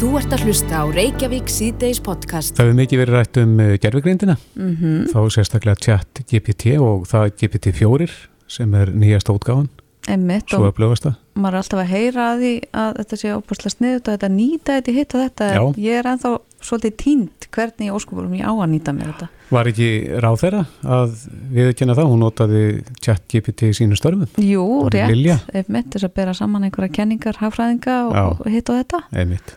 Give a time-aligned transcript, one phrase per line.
[0.00, 2.54] Þú ert að hlusta á Reykjavík síðdeis podcast.
[2.56, 3.50] Það hefur mikið verið rætt um
[3.82, 5.02] gerfugrindina, mm -hmm.
[5.12, 8.08] þá sérstaklega chat GPT og það er GPT-4
[8.48, 9.68] sem er nýjasta útgáðan,
[10.08, 11.14] Einmitt, svo og að blöðast það.
[11.36, 14.92] er alltaf að heyra að því að þetta sé óbúrslega sniðut og þetta nýta þetta,
[14.96, 15.62] hitta þetta Já.
[15.76, 16.30] ég er ennþá
[16.60, 19.88] svolítið tínt hvernig í óskupurum ég á að nýta mér þetta Var ekki
[20.22, 20.64] ráð þeirra
[20.96, 21.14] að
[21.52, 26.32] viðkynna það, hún notaði chat GPT í sínu störfum, Jú, rétt, einmitt þess að bera
[26.32, 28.24] saman einhverja kenningar, hagfræðinga og, Já.
[28.40, 29.56] og hitt og þetta einmitt.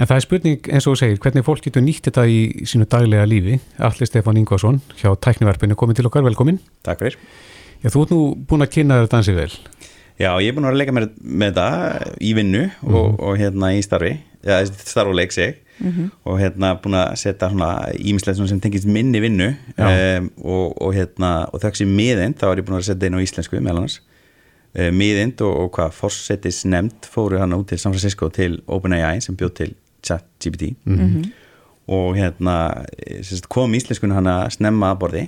[0.00, 2.86] En það er spurning eins og þú segir, hvernig fólk getur nýtt þetta í sínu
[2.88, 3.58] daglega lífi.
[3.84, 6.56] Allir Stefán Ingvarsson hjá Tæknivarpinu komin til okkar, velkomin.
[6.88, 7.18] Takk fyrir.
[7.82, 9.50] Já, þú ert nú búin að kynna þetta ansið vel.
[10.20, 13.36] Já, ég er búin að vera að leika mér með þetta í vinnu og, og
[13.40, 14.14] hérna í starfi,
[14.48, 15.60] ja, starf og leik sig
[16.28, 19.48] og hérna búin að setja svona ímislegt sem tengist minni vinnu
[19.80, 22.90] um, og, og hérna og þau sem miðind, þá er ég búin að vera að
[22.90, 23.96] setja inn á íslensku meðal annars
[24.76, 29.22] uh, miðind og, og hvað forsetis nefnd fóru hann út til San Francisco til OpenAI
[29.24, 29.72] sem bjóð til
[30.06, 30.72] ChatGPT
[31.90, 32.56] og hérna
[33.02, 35.26] eh, sagt, kom íslenskun hann að snemma að borði.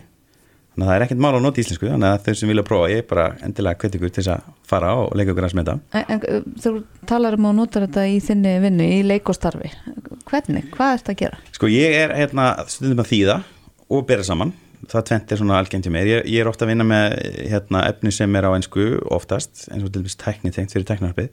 [0.73, 2.85] Þannig að það er ekkert mál að nota íslensku þannig að þau sem vilja prófa,
[2.89, 6.23] ég er bara endilega hvet ykkur til þess að fara og leika ykkur að en
[6.23, 6.73] uh, þú
[7.11, 9.69] talar um að nota þetta í þinni vinnu, í leikostarfi
[10.31, 11.43] hvernig, hvað ert að gera?
[11.53, 13.37] Sko ég er hérna stundum að þýða
[13.93, 14.55] og bera saman,
[14.89, 17.19] það tvent er svona algengt hjá mér, ég, ég er ofta að vinna með
[17.53, 21.29] hérna efni sem er á einsku oftast eins og til dæmis tækni tengt fyrir tæknarpið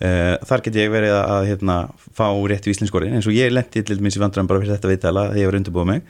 [0.00, 1.76] þar get ég verið að hérna
[2.16, 4.90] fá rétt í íslenskóri eins og ég lendi til dæmis í vandræðum bara fyrir þetta
[4.92, 6.02] viðtala þegar ég var undirbúið mig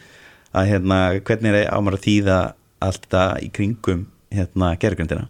[0.57, 2.39] að hérna hvernig er á maður að þýða
[2.87, 5.29] allt þetta í kringum hérna gergröndina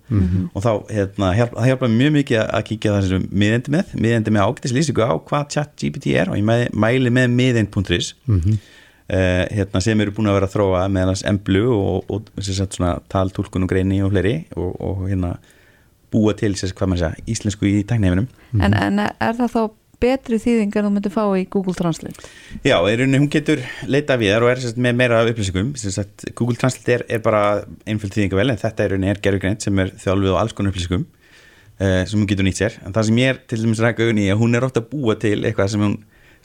[0.57, 4.33] og þá hérna hjálp, það hjálpa mjög mikið að kíkja það sem miðendi með, miðendi
[4.35, 8.57] með ágætis lýsingu á hvað chat GPT er og ég mæ- mæli með miðend.is mm
[9.07, 13.63] hérna, sem eru búin að vera að þróa meðan þess emblu og, og svona taltúlkun
[13.63, 15.37] og greini og fleiri og, og hérna
[16.17, 18.31] búa til maður segja, íslensku í tækniheiminum.
[18.57, 19.61] En, en er það þá
[20.03, 22.29] betri þýðing en þú myndir fá í Google Translate?
[22.67, 25.73] Já, í rauninni hún getur leita við þar og er sagt, með meira upplýsingum.
[26.37, 27.43] Google Translate er, er bara
[27.89, 32.03] einföld þýðingavel en þetta er er gerugreint sem er þjálfið á alls konar upplýsingum uh,
[32.05, 32.77] sem hún getur nýtt sér.
[32.85, 34.91] En það sem ég er til dæmis rækka auðvitað í að hún er ofta að
[34.93, 35.97] búa til eitthvað sem, hún,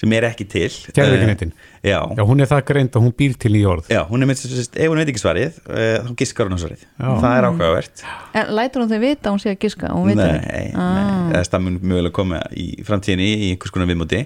[0.01, 1.51] sem er ekki til Gervigreindin?
[1.53, 3.87] Eh, Já, Já, hún er það greind og hún býr til í orð.
[3.89, 6.85] já, hún er með ef hún veit ekki svarið uh, þá giskar hún á svarið.
[6.97, 7.07] Já.
[7.21, 8.03] það er ákveðavert
[8.41, 9.91] En lætur hún þau vita að hún sé að giska?
[9.93, 13.89] Hún veit það Nei, nei, þess það mun mögulega koma í framtíðinni í einhvers konar
[13.91, 14.23] viðmóti.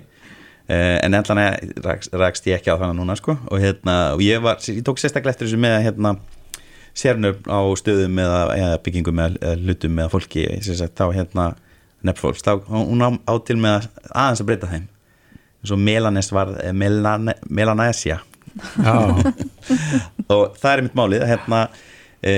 [0.65, 1.43] Uh, en allan
[1.85, 3.35] rakst, rakst ég ekki á þannig núna sko.
[3.51, 6.15] Og hérna, og ég var, ég tók sérstaklega eftir þessu með að hérna
[6.95, 11.47] sérnöfn á stöðum eða, eða byggingum eða, eða hlutum eða fólki sagt, þá hérna
[12.05, 14.85] nefnfólks, þá hún á, á til með að aðeins að breyta þeim
[15.65, 18.21] eins og Melanes var eh, Melane, Melanesia
[18.55, 18.93] Já,
[20.31, 21.57] og það er mitt málið að hérna
[22.23, 22.35] e,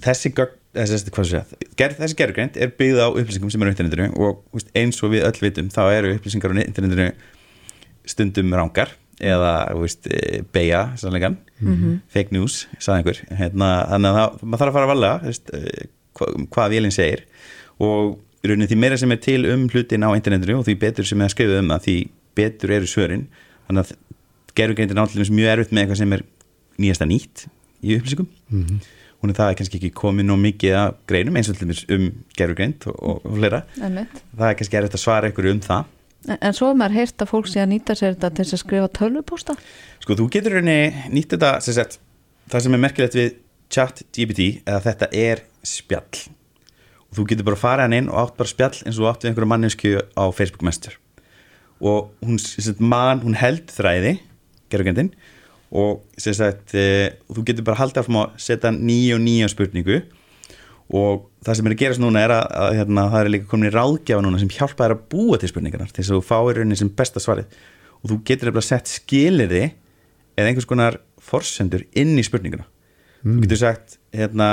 [0.00, 4.08] þessi gögn þessi, ég, ger, þessi gerugreint er byggð á upplýsingum sem eru á internetinu
[4.14, 7.10] og veist, eins og við öll vitum þá eru upplýsingar á internetinu
[8.08, 10.06] stundum rángar eða veist,
[10.54, 11.36] beigja sannleikan,
[12.14, 15.12] fake news sagði einhver, hérna, þannig að það, maður þarf að fara að valga
[16.18, 17.24] hva, hvað vélinn segir.
[17.82, 21.08] Og í rauninni því meira sem er til um hlutin á internetinu og því betur
[21.08, 21.96] sem er skrifið um það því
[22.38, 23.26] betur eru svörin.
[23.68, 23.96] Þannig að
[24.58, 26.24] gerfugreindir náttúrulega mjög erfitt með eitthvað sem er
[26.78, 27.44] nýjasta nýtt
[27.82, 28.30] í upplýsingum.
[29.18, 32.04] Hún er það er kannski ekki komið nóg mikið að greinum eins og dæmis um
[32.38, 33.64] gerfugreind og, og, og fleira.
[33.82, 34.20] Einmitt.
[34.30, 35.90] það er kannski erfitt að svara ykkur um það.
[36.28, 38.56] En, en svo er maður heyrt að fólk sé að nýta sér þetta til þess
[38.56, 39.56] að skrifa tölvupósta?
[40.02, 41.98] sko þú getur rauninni nýtt þetta sem sagt,
[42.50, 43.28] það sem er merkilegt við
[43.74, 46.22] chat GPT eða þetta er spjall.
[47.08, 49.24] Og þú getur bara að fara hann inn og átt bara spjall eins og átt
[49.24, 50.98] við einhverju mannesku á Facebook Messenger
[51.78, 54.18] og hún, sagt, man, hún held þræði
[54.72, 55.12] gerðugjöndin
[55.78, 60.00] og sagt, e, þú getur bara haldið áfram að setja nýja og nýja spurningu
[60.88, 63.68] og það sem er að gerast núna er að, að hérna, það er líka komin
[63.68, 66.58] í ráðgjafa núna sem hjálpa þér að búa til spurningarnar til þess að þú fáir
[66.58, 67.58] rauninni sem besta svarið.
[68.00, 69.62] Og þú getur bara sett skilirði
[70.38, 72.64] eða einhvers konar forsendur inn í spurninguna.
[73.20, 74.48] Þú getur sagt hérna,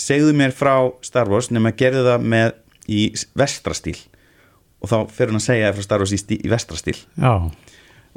[0.00, 0.74] segðu mér frá
[1.06, 2.58] Star Wars nema gerðu það með
[2.90, 3.04] í
[3.38, 3.98] vestrastíl
[4.84, 7.32] og þá fer hún að segja frá Star Wars í, stíl, í vestrastíl já,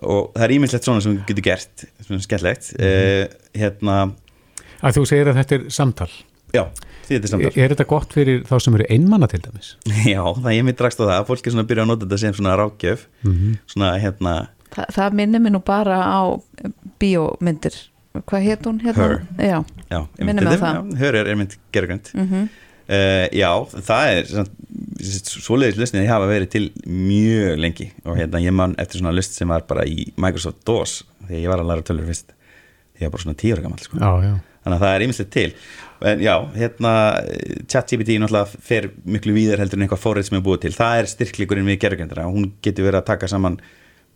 [0.03, 3.93] og það er ímyndslegt svona sem getur gert svona skemmtlegt mm hérna,
[4.85, 6.11] að þú segir að þetta er samtal.
[6.53, 6.63] já,
[7.07, 9.71] því þetta er samtal Er þetta gott fyrir þá sem eru einmanna til dæmis?
[10.15, 12.21] já, það ég mitt drakst á það, fólk er svona að byrja að nota þetta
[12.21, 13.07] sem svona rákjöf
[13.65, 14.35] svona hérna,
[14.75, 16.21] Þa, það minnir mér nú bara á
[17.01, 17.75] bíómyndir.
[18.27, 18.79] Hvað hétt hún?
[18.83, 19.07] Hérna?
[19.07, 19.19] Her.
[19.37, 19.59] Já.
[19.89, 20.95] já, Minnir mig á það.
[21.01, 22.47] hörur er mynd gerugrænt Mm -hmm.
[22.87, 23.51] Uh, já,
[23.83, 24.49] það er svona,
[25.07, 27.89] svoleiðis listnið ég hafa verið til mjög lengi.
[28.05, 31.53] Og hérna ég man eftir svona list sem var bara í Microsoft DOS þegar ég
[31.53, 32.35] var að læra tölur fyrst.
[32.97, 33.97] Ég var bara svona tíu ára gammal sko.
[33.97, 35.49] Þannig að það er ýmislegt til.
[36.07, 36.93] En já, hérna
[37.71, 40.75] ChatGPT náttúrulega fer miklu víðar heldur en eitthvað fórið sem er búið til.
[40.77, 43.57] Það er styrkleikurinn við gerðugjendina hún getur verið að taka saman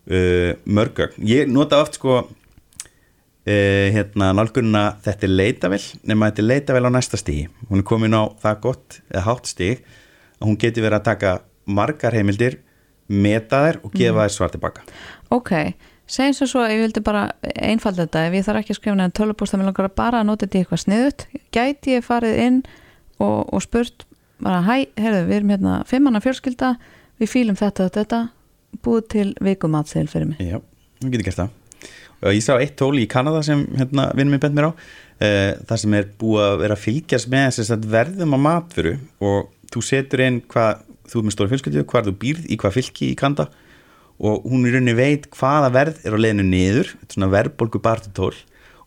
[0.09, 2.27] uh, mörgögn ég nota oft sko uh,
[3.45, 8.17] hérna nálgunna þetta er leitavel nema þetta er leitavel á næsta stígi hún er komin
[8.17, 9.83] á það gott eða hátt stíg
[10.41, 11.37] að hún getur verið að taka
[11.69, 12.59] margar heimildir
[13.07, 14.85] meta þær og gefa þær svar tilbaka
[15.31, 15.51] Ok,
[16.09, 18.97] segjum svo svo ef ég vildi bara einfalda þetta, ef ég þarf ekki að skrifa
[18.99, 22.07] neðan tölvupúst, það mér langar að bara að nota þetta í eitthvað sniðut, gæti ég
[22.07, 22.59] farið inn
[23.21, 24.05] og, og spurt
[24.41, 26.73] bara hæ, heyrðu, við erum hérna fimmanna fjölskylda,
[27.21, 28.21] við fýlum þetta og þetta
[28.85, 30.41] búið til vikumatseil fyrir mig.
[30.41, 30.57] Já,
[31.03, 31.57] hún getur gert það.
[32.21, 35.53] Og ég sá eitt tól í Kanada sem hérna, vinnum minn bent mér á uh,
[35.69, 38.93] það sem er búið að vera að fylgjast með að verðum á matfuru
[39.25, 42.75] og þú setur inn hvað þú er með stóri fjölskyldu, hvað þú býrð í hvað
[42.77, 43.47] fylki í Kanada
[44.21, 47.81] og hún í rauninni veit hvaða verð er á leiðinu niður þetta er svona verðbólgu
[47.81, 48.33] bartutól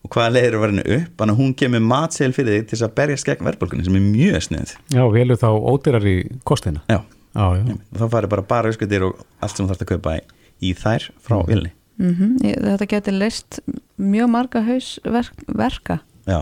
[0.05, 1.07] og hvaða leið er á verðinu upp.
[1.17, 4.03] Þannig að hún kemur matseil fyrir þig til þess að berjast gegn verðbólgunni sem er
[4.05, 6.13] mjög snið Já, velur þá ódýrari
[6.45, 6.83] kostina.
[6.91, 6.99] Já,
[7.35, 10.13] Já, já, og þá farið bara bara auðsköldir og allt sem þú þarfst að kaupa
[10.15, 10.21] í,
[10.61, 11.49] í þær frá Mm.
[11.49, 12.37] vilni mm
[12.69, 13.59] Þetta geti leist
[13.99, 16.37] mjög marga hausverka Já.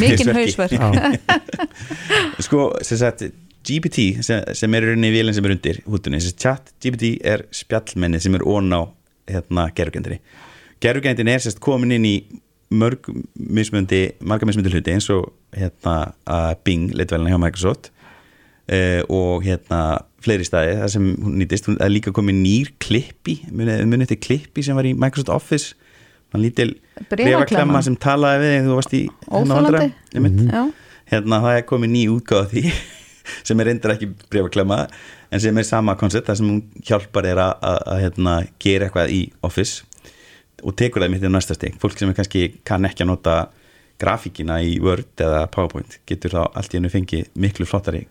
[0.00, 0.78] mikinn hausverk.
[2.46, 3.26] Sko, sem sagt
[3.68, 7.44] GPT sem, sem er í rauninni vélinn sem er undir hútunni, þessi chat GPT er
[7.54, 8.82] spjallmenni sem er ón á
[9.28, 10.22] hérna, gerugendinni
[10.82, 12.16] gerugendin er sérst komin inn í
[12.68, 16.12] mörg mismöndi, marga mismöndi hluti eins og hérna
[16.66, 17.90] Bing leitvælina hjá Microsoft
[18.68, 23.38] uh, og hérna fleiri staði það sem hún nýtist, hún er líka komin nýr klippi,
[23.54, 25.76] munið muni eftir klippi sem var í Microsoft Office.
[26.34, 27.14] Hann lítil Bréfaklemma.
[27.14, 29.84] brefaklemma sem talaði við þegar þú varst í hérna.
[30.12, 30.40] Einmitt.
[30.50, 30.62] Já,
[31.14, 32.64] hérna það er komið ný útgáð því
[33.42, 34.80] sem er reyndar ekki breyfaklemma
[35.30, 39.22] en sem er sama koncept það sem hún hjálpar þér að, hérna, gera eitthvað í
[39.46, 39.84] Office
[40.64, 41.76] og tekur það mitt í næsta stig.
[41.82, 43.38] Fólk sem er kannski kann ekki að nota
[43.98, 48.04] grafíkina í Word eða PowerPoint getur þá allt í hennu fengið miklu flottari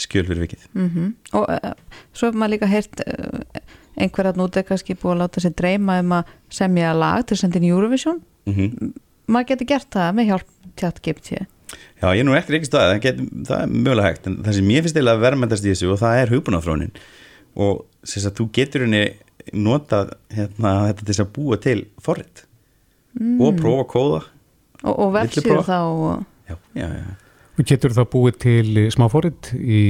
[0.00, 0.66] skjöl fyrir vikið.
[0.76, 1.72] Mm og uh,
[2.12, 3.62] svo hefur maður líka heyrt uh,
[4.00, 8.22] einhverjað nútið kannski búið að láta sér dreyma um að semja lag til sendin Eurovision.
[8.46, 8.92] Mm -hmm.
[9.26, 11.46] maður getur gert það með hjálp tjátt GPT
[12.02, 14.70] Já, ég er nú eftir ekki staðið, það, það er mögulega hægt en það sem
[14.74, 16.94] ég finnst eiginlega verðmæntast í þessu og það er hugbúnaþrónin
[17.62, 19.02] og þess að þú getur henni
[19.52, 22.44] notað hérna, þetta til að búa til forrið
[23.18, 23.40] mm.
[23.42, 24.22] og prófa að kóða.
[24.82, 25.64] Og, og prófa?
[25.68, 27.10] þá og, Já, já, já,
[27.52, 29.82] Og getur þá búið til smáfórit í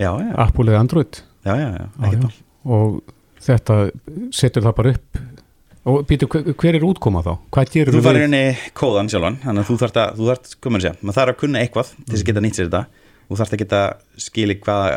[0.00, 1.20] já, já, Apple eða Android?
[1.44, 3.02] Ekkert og
[3.44, 3.76] þetta
[4.32, 5.20] setur það bara upp
[5.84, 7.32] og býtu, hver, hver er útkoma þá?
[7.54, 8.42] Hvað gerur Þú farir henni
[8.76, 11.40] kóðan sjálfan þannig að þú þarft að, þú þarft, komur að segja maður þarf að
[11.42, 12.82] kunna eitthvað til þess að geta nýtt sér þetta
[13.24, 13.82] og þarft að geta
[14.20, 14.88] skili hvað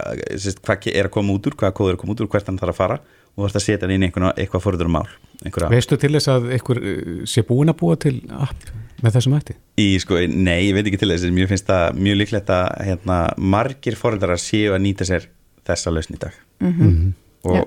[0.44, 2.52] sérst, hvað er að koma út úr, hvaða kóð er að koma út úr hvert
[2.52, 2.98] hann þarf að fara
[3.38, 5.06] og þarft að setja hann inn í einhverja, eitthvað fórður mál
[5.44, 8.68] einhverja, Veistu til þess að einhver uh, sé búin að búa til app
[9.04, 9.56] með þessum hætti?
[9.80, 13.20] í sko, nei, ég veit ekki til þess mér finnst það mjög líklegt að hérna,
[13.38, 15.30] margir fóröldarar séu að nýta sér
[15.68, 17.14] þessa lausn í dag Mm
[17.48, 17.64] og Já.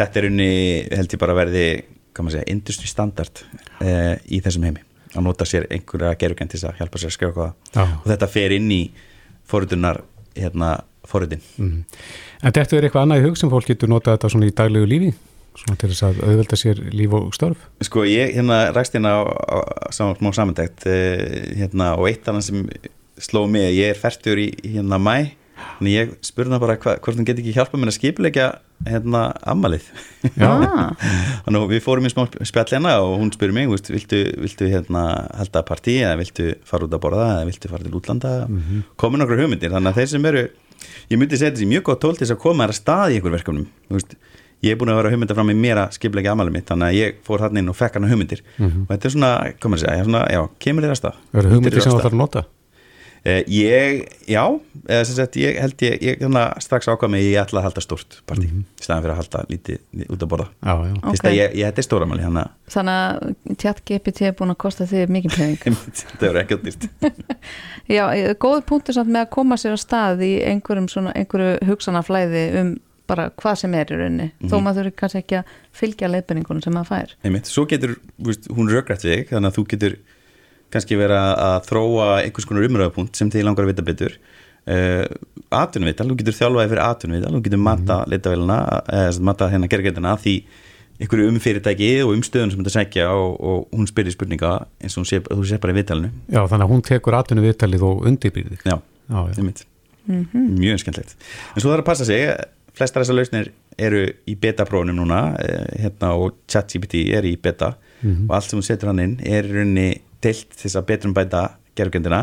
[0.00, 0.52] þetta er unni
[0.96, 1.64] held ég bara að verði
[2.18, 3.42] maður segja, industry standard
[3.80, 4.84] eh, í þessum heimi.
[5.14, 7.82] Að nota sér einhverja gerugend til að hjálpa sér að skrifa hvað Já.
[7.96, 8.82] og þetta fer inn í
[9.50, 10.04] fóruðunar
[10.36, 10.76] hérna,
[11.08, 11.82] fóruðin Mm.
[12.42, 14.86] En þetta er eitthvað annað í hug sem fólk getur notað þetta svona í daglegu
[14.88, 15.10] lífi?
[15.58, 17.66] Svona til þess að auðvelda sér líf og störf?
[17.82, 22.28] Sko ég hérna rækst hérna á, á, á smá smá samantækt eh, hérna, og eitt
[22.30, 22.62] annað sem
[23.20, 25.34] sló mig ég er færtur í hérna mæ
[25.78, 28.46] Þannig ég spurði hana bara hva, hvort hún geti ekki hjálpa mér að skipulegja
[28.86, 29.86] hérna ammalið.
[30.40, 34.70] Þannig að við fórum í smá spjall hérna og hún spurði mig, veist, viltu, viltu
[34.70, 35.04] hérna
[35.36, 38.60] halda partí eða viltu fara út að borða eða viltu fara til útlanda, mm.
[38.66, 38.82] -hmm.
[39.00, 39.72] komin okkur hugmyndir.
[39.72, 40.44] Þannig að þeir sem eru,
[41.12, 43.36] ég myndi segja þessi mjög gott tól til þess að koma að stað í einhver
[43.36, 43.66] verkefnum.
[43.88, 44.14] Þú Veist,
[44.60, 46.98] ég er búin að vera hugmynda fram í mér að skipulegja ammalið mitt, þannig að
[47.00, 48.40] ég fór hann inn og fekk hann hugmyndir.
[48.58, 48.86] Mhm.
[48.88, 51.20] Og þetta er svona, komur að segja, já, kemur þér að stað.
[51.34, 52.02] Eru hugmyndir sem stað.
[52.04, 52.44] þarf að nota
[53.24, 54.42] ég, já,
[54.88, 57.80] eða sem sagt, ég held ég, ég hérna, strax ákvað mig, ég ætla að halda
[57.84, 58.62] stórt partí, Mhm.
[58.80, 60.48] í staðan fyrir að halda lítið út að borða.
[61.12, 65.36] Þetta er stóramæli, hann að þannig að tjátt GPT er búin að kosta þig mikið
[65.36, 65.58] pening
[66.00, 66.88] þetta er ekki dýrt.
[67.96, 71.58] Já, eh, góður punktur samt með að koma sér á stað í einhverjum svona, einhverju
[71.68, 72.76] hugsanaflæði um
[73.10, 74.62] bara hvað sem er í rauninni þó Mhm.
[74.64, 77.46] maður þurfi kannski ekki að fylgja leiðbendingunum sem maður fær Einmitt.
[77.50, 79.96] Svo getur, veist, hún röggrætt við þannig að þú getur
[80.70, 84.16] kannski vera að þróa einhvers konar umræðapunkt sem þið langar að vita betur.
[84.70, 85.04] Uh,
[85.56, 88.58] atvinnuvital, þú getur þjálfaði fyrir atvinnuvital, þú getur mata mm leitavélina,
[88.92, 90.34] eða mata hérna gergætina því
[91.00, 94.50] einhverju um fyrirtæki og um stöðun sem þetta segja og, og hún spyrir spurninga
[94.84, 96.10] eins og hún sé, þú sé bara í vitalinu.
[96.28, 98.76] já, þannig að hún tekur atvinnu viðtalið og undirbýrði Já,
[99.08, 99.64] Já, já, einmitt.
[100.10, 101.16] Mjög skemmtilegt.
[101.56, 102.28] En svo þarf að passa sig,
[102.76, 103.50] flestar þessar lausnir
[103.80, 108.30] eru í beta-prófunum núna eh, hérna, og ChatGPT er í beta Mhm.
[108.30, 109.88] og allt sem hún setur hann inn er í rauninni
[110.24, 111.42] deilt til þess að betrum bæta
[111.78, 112.22] gerðugjöndina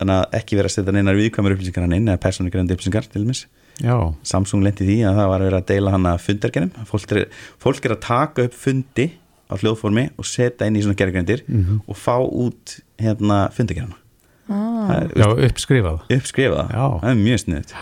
[0.00, 3.24] þannig að ekki vera að setja neinar viðkvæmur upplýsingar hann inn eða persónugrænandi upplýsingar til
[3.24, 3.42] dæmis.
[3.80, 3.96] Já,
[4.28, 7.12] Samsung lendi því að það var að vera að deila hann að fundargenum fólk
[7.62, 9.06] fólk er að taka upp fundi
[9.50, 11.44] á hljóðformi og setja inn í svona gerðgrændir
[11.86, 13.96] og fá út hérna fundargenuna
[14.50, 16.02] ah, já uppskrifað.
[16.12, 16.86] uppskrifa það, Já.
[17.00, 17.74] það er mjög sniðut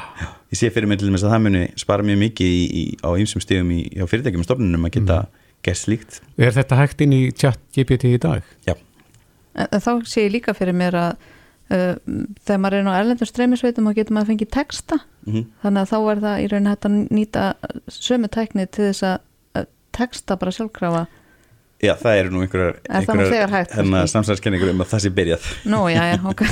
[0.49, 3.09] ég sé fyrir mig til dæmis að það muni spara mjög mikið í, í, á
[3.19, 5.19] ýmsum stegum í, fyrirtækjum og stofnunum að geta
[5.67, 6.21] gert slíkt.
[6.39, 8.47] Er þetta hægt inn í chat GPT í dag?
[8.65, 8.77] já,
[9.59, 11.29] en, þá sé ég líka fyrir mér að
[11.75, 11.95] uh,
[12.47, 15.01] þegar maður er á erlendum streymisveitum þá getur maður fengið texta.
[15.29, 17.47] Mm þannig að þá er það í rauninni hægt að nýta
[17.93, 19.19] sömu tækni til þess að
[19.59, 19.67] að
[19.99, 21.07] texta bara sjálfkrafa.
[21.79, 24.13] Já það eru nú einhverjar, Er það hægt, hérna, kannski?
[24.17, 25.45] samsæðskenningur um að það sé byrjað.
[25.71, 26.43] Nú, já, já, ok.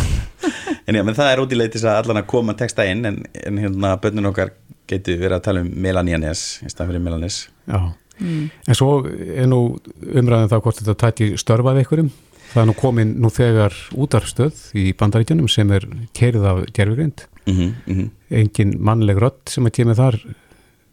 [0.86, 3.16] En já, menn það er ódýrlega til þess að allan að koma texta inn en,
[3.42, 4.52] en hérna börnun okkar
[4.86, 7.80] getur verið að tala um Melaníanes í staðan fyrir Melanis Já,
[8.22, 9.58] en svo er nú
[10.06, 12.12] umræðin þá hvort þetta tæti störfað einhverjum.
[12.56, 15.84] Það er nú komin nú þegar útarfstöð í bandaríkjunum sem er
[16.16, 17.26] kerið af gerfugrind.
[17.46, 18.10] mm -hmm, mm -hmm.
[18.30, 20.16] Engin mannleg rödd sem að kemur þar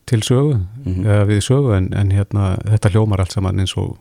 [0.05, 1.05] til sögu, Mhm.
[1.05, 3.97] eða við sögu, en, en hérna, þetta hljómar allt saman eins og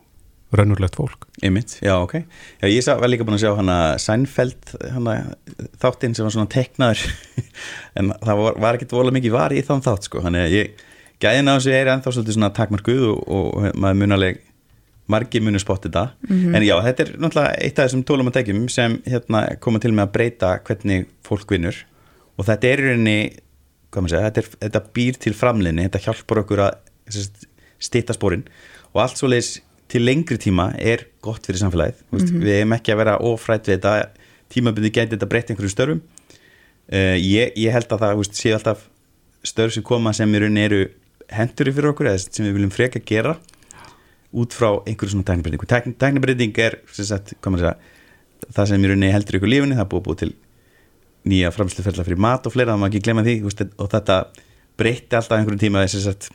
[0.52, 1.26] raunurlegt fólk.
[1.42, 2.14] Einmitt, já ok
[2.62, 5.34] já, Ég var líka búin að sjá hana Seinfeld hana,
[5.80, 6.98] þáttinn sem var svona teknaður
[7.96, 10.20] en það var, var ekkert vola mikið var í þann þátt sko.
[10.20, 10.70] þannig að ég
[11.20, 14.38] gæðin á þessu er ennþá svolítið svona takmarkuð og, og maður munaleg
[15.10, 16.12] margi munu spotti þetta.
[16.30, 19.92] En já, þetta er náttúrulega eitt af þessum tólum og tekjum sem hérna, koma til
[19.92, 21.80] með að breyta hvernig fólk vinnur.
[22.38, 23.18] Og þetta er í rauninni
[23.92, 27.18] segja, þetta, er, þetta býr til framlinni þetta hjálpar okkur að
[27.82, 28.46] stýta spórin
[28.94, 29.58] og allt svo leiðis
[29.92, 32.44] til lengri tíma er gott fyrir samfélagið mm -hmm.
[32.44, 34.08] við hefum ekki að vera ofrætt við þetta.
[34.52, 36.00] Tímabindi gæti þetta breytt einhverju störfum.
[36.92, 38.88] Uh, ég, ég held að það veist, séu alltaf
[39.42, 40.80] störf sem koma sem í rauninni eru
[41.28, 43.38] henduri fyrir okkur eða sem við viljum freka gera
[44.32, 47.74] út frá einhverju svona tæknibreitingu Tækn, tæknibreiting er sem sagt, segja,
[48.48, 50.32] það sem í rauninni heldur ykkur lífinni, það er búið að búið til
[51.32, 54.22] nýja framsluferðla fyrir mat og fleira það má ekki glemma því veist, og þetta
[54.80, 56.30] breytti alltaf einhverjum tíma sem sagt,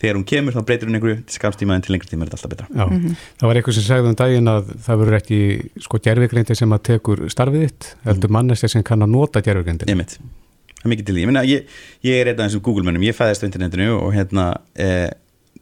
[0.00, 2.40] þegar hún kemur þá breytir hún einhverju til skamstíma en til lengri tíma er þetta
[2.40, 2.66] alltaf betra.
[2.72, 5.38] Já, það var eitthvað sem sagði um daginn að það verður ekki
[5.84, 9.92] sko gerfugreindi sem að tekur starfið þitt, heldur manneskja sem kann að nota gerfugrindin.
[9.92, 10.18] ég mitt,
[10.72, 13.16] það er mikið til því ég, meina, ég, ég er einn af þessum Google-mönnum, ég
[13.16, 15.08] fæðist á internetinu og hérna eh,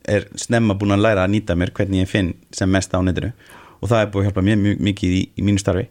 [0.08, 3.32] er snemma búin að læra að nýta mér hvernig ég finn sem mest á netinu.
[3.80, 5.86] Og það er búin að hjálpa mér mjög mikið í, í mínu starfi.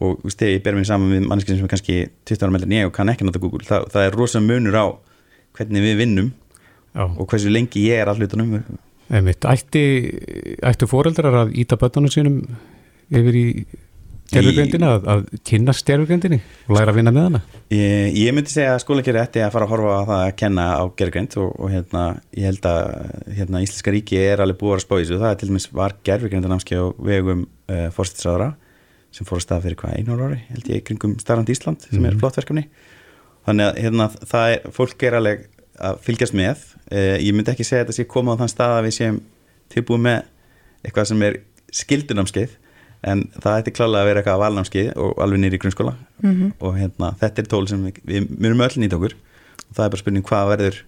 [0.00, 1.96] Og þegar ég ber mér saman við manneskinn sem er kannski
[2.28, 4.78] 20 ára meldin en ég og kann ekki nota Google, það, það er rosa munur
[4.80, 4.86] á
[5.58, 6.30] hvernig við vinnum
[6.94, 8.08] Já, og hversu lengi ég er
[9.10, 9.44] einmitt.
[9.44, 9.84] Ætti,
[10.66, 12.40] ættu foreldrar að íta börnunum sínum
[13.10, 13.46] yfir í
[14.34, 17.40] gerfugrindina, að, að kynast gerfugrindinni og læra að vinna með hana?
[17.74, 20.66] Ég, ég myndi segja að skólakeri ætti að fara að horfa á það að kenna
[20.78, 22.04] á gerfgrind og, og hérna,
[22.36, 22.80] ég held að
[23.38, 25.20] hérna, Íslenska ríki er alveg búið að spá í þessu.
[25.20, 28.50] Það er til dæmis var gerfgrindanámski á vegum uh, fórstinsræðara
[29.14, 32.18] sem fór að stað fyrir hvað einu ári, held ég, kringum Starrand Ísland sem er
[32.20, 32.68] flott verkefni
[33.48, 35.46] þannig að hérna, það er, fólk er alveg
[35.80, 36.66] að fylgjast með.
[36.90, 39.22] Uh, ég myndi ekki segja að þetta sé komað á þann stað að við séum
[39.70, 40.20] tilbúið með
[40.84, 41.38] eitthvað sem er
[41.80, 42.56] skildunámskeið
[43.02, 45.96] en það ætti klálega að vera eitthvað valnámskeið og alveg nýri í grunnskóla.
[46.20, 46.52] Mhm.
[46.60, 49.14] og hérna, þetta er tól sem við, við myndum öll nýta okkur.
[49.70, 50.82] Og það er bara spurning hvað verður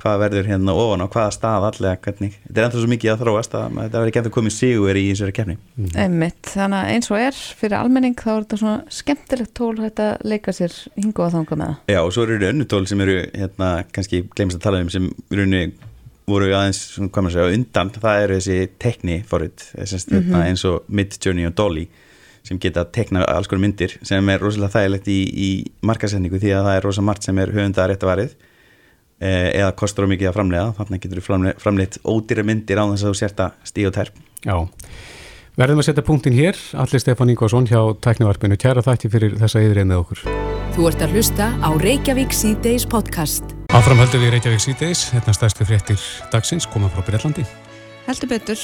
[0.00, 3.22] hvað verður hérna ofan á hvaða stað allega hvernig, þetta er ennþá svo mikið að
[3.22, 5.56] þróast að þetta verður ekki ennþá komið sigur í þessari kefni
[5.94, 10.02] Einmitt, þannig að eins og er fyrir almenning þá er þetta svona skemmtilegt tól hægt
[10.02, 11.94] að leika sér hingu og þanga með það.
[11.94, 15.10] Já, og svo eru önnu tól sem eru hérna, kannski glemst að tala um sem
[15.10, 15.92] í rauninni
[16.28, 21.48] voru aðeins hvað maður segja, undan, það eru þessi tekni forrið, hérna, eins og Midjourney
[21.50, 21.86] og Dolly
[22.44, 25.50] sem geta tekna alls konar myndir sem er rosalega þægilegt í, í
[25.86, 28.34] markasetningu því að það er rosalega margt sem er höfunda rétt að varið
[29.24, 32.84] eh, eða kostur á mikið að framlega þannig getur þú framleitt, framleitt ódýra myndir á
[32.84, 34.56] þess að þú sért að stíð og terp Já,
[35.56, 39.88] verðum að setja punktin hér, Alli Stefán Ingvarsson hjá Tæknivarpinu, kæra þætti fyrir þessa yðrið
[39.88, 40.24] með okkur.
[40.76, 43.63] Þú ert að hlusta á Reykjavík C-Days podcast.
[43.74, 45.98] Áfram höldum við Reykjavík síðdeis, hérna stærstu fréttir
[46.30, 47.42] dagsins, koma frá Breitlandi.
[48.06, 48.60] Heldur betur,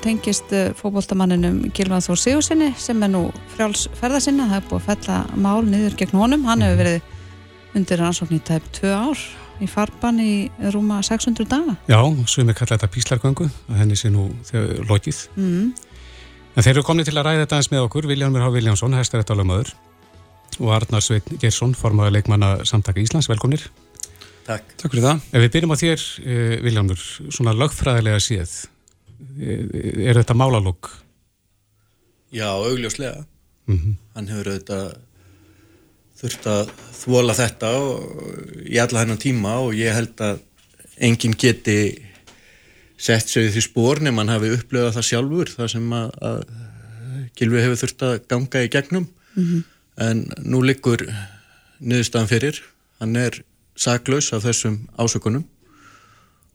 [0.00, 4.86] tengist fókbóltamanninum Gilvað Þór Sigursinni sem er nú frjáls ferða sinna, það er búið að
[4.88, 9.26] fella mál niður gegn honum, hann hefur verið undir rannsókn í tæp tvö ár
[9.60, 10.32] í farban í
[10.72, 14.30] rúma 600 daga Já, sumir kalla þetta píslargöngu, henni sé nú
[14.88, 15.26] lokið.
[15.36, 15.72] mm.
[16.54, 18.52] En þeir eru komni til að ræða þetta eins með okkur, Viljámur H.
[18.54, 19.74] Viljámsson, hæstaréttalögmaður
[20.62, 23.66] og Arnar Sveinn Geirsson, formaður leikmanna samtaka Íslands, velkomnir.
[24.44, 24.74] Takk.
[24.76, 25.24] Takk fyrir það.
[25.32, 28.52] Ef við byrjum á þér, uh, Viljámur, svona lögfræðilega séð,
[29.40, 30.90] eh, er þetta málalók?
[32.34, 33.24] Já, augljóslega.
[33.66, 34.96] Mm Hann hefur auðvitað
[36.14, 37.70] þurft að þvola þetta
[38.64, 40.42] í alla hennan tíma og ég held að
[41.02, 41.78] enginn geti
[42.96, 46.38] sett sig því spór nema hann hafi upplöðað það sjálfur það sem að, að
[47.34, 49.08] Gilvi hefur þurft að ganga í gegnum
[50.06, 51.02] en nú liggur
[51.80, 52.62] niðurstaðan fyrir
[53.02, 53.40] hann er
[53.76, 55.44] saklaus af þessum ásökunum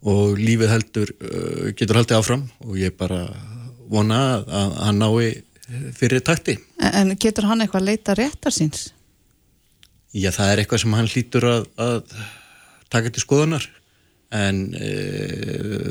[0.10, 3.26] og lífið heldur uh, getur haldið áfram og ég bara
[3.90, 5.30] vona að, að hann nái
[5.98, 6.56] fyrir takti.
[6.82, 8.88] En getur hann eitthvað að leita réttar síns?
[10.10, 12.16] Já, það er eitthvað sem hann hlýtur að, að
[12.90, 13.68] taka til skoðunar
[14.34, 14.90] en e,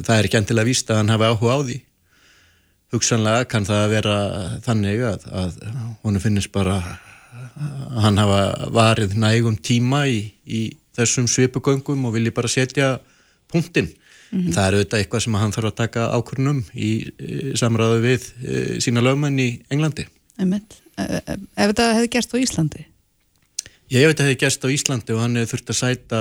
[0.06, 1.76] það er ekki endilega víst að hann hafi áhuga á því
[2.94, 4.16] hugsanlega kann það að vera
[4.64, 5.60] þannig að, að
[6.06, 10.62] honu finnist bara að hann hafa varið nægum tíma í, í
[10.96, 12.98] þessum svipugöngum og vilji bara setja
[13.52, 13.88] punktinn.
[14.30, 14.52] Mm -hmm.
[14.52, 18.80] Það er auðvitað eitthvað sem hann þarf að taka ákvörnum í, í samræðu við e,
[18.80, 20.04] sína lögmenn í Englandi.
[20.38, 22.84] Ef þetta hefði gerst á Íslandi?
[23.88, 26.20] Ég veit að það hefði gerst á Íslandi og hann hefði þurft að sæta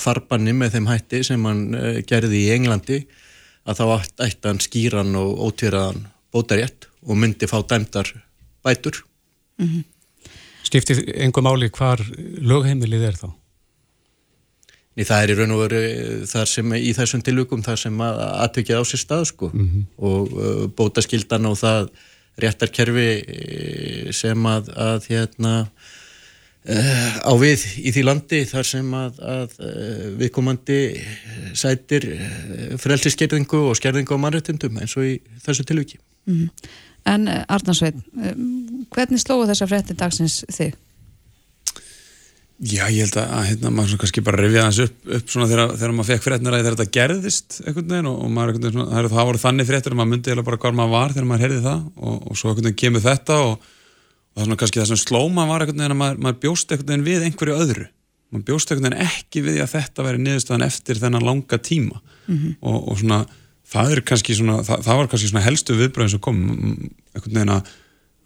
[0.00, 3.06] farbanni með þeim hætti sem hann e, gerði í Englandi
[3.68, 3.84] að þá
[4.24, 8.08] ætti hann skýran og ótýraðan bótarétt og myndi fá dæmdar
[8.64, 9.04] bætur.
[9.58, 9.84] Mm -hmm.
[10.62, 12.00] Skiptir einhver máli hvar
[12.40, 13.28] lögheimilið er þá?
[14.98, 15.80] Nei, það er í raun og veru
[16.26, 18.16] þar sem í þessum tilvökum þar sem að
[18.48, 19.84] atvikið á sér stað sko mm -hmm.
[20.08, 21.92] og uh, bótaskildan og það
[22.38, 29.22] réttarkerfi e, sem að, að hérna uh, á við í því landi þar sem að,
[29.22, 30.80] að uh, viðkomandi
[31.54, 32.08] sætir
[32.82, 35.14] frelsiskerðingu og skerðingu á mannréttindum eins og í
[35.46, 36.02] þessu tilvöki.
[36.26, 36.50] Mm -hmm.
[37.06, 37.94] En Arnarsveit,
[38.90, 40.74] hvernig slóðu þessa fréttindagsins þig?
[42.58, 45.92] Já, ég held að hérna, maður kannski bara rifja þessu upp, upp svona þegar, þegar
[45.94, 49.28] maður fekk fréttina að þetta gerðist einhvern veginn og, og maður einhvern veginn, það, það
[49.28, 51.84] voru þannig fréttir að maður myndi eða bara hvað maður var þegar maður heyrði það
[51.94, 55.00] og, og svo einhvern veginn kemur þetta og, og það er svona kannski það sem
[55.04, 57.86] slóma var einhvern veginn að maður, maður bjóst einhvern veginn við einhverju öðru
[58.34, 62.34] maður bjóst einhvern veginn ekki við að þetta veri niðurstaðan eftir þennan langa tíma mm
[62.34, 62.56] -hmm.
[62.74, 63.22] og svona
[63.68, 64.00] það
[64.34, 67.70] svona, það, það var kannski svona helstu viðbröðin sem kom einhvern veginn að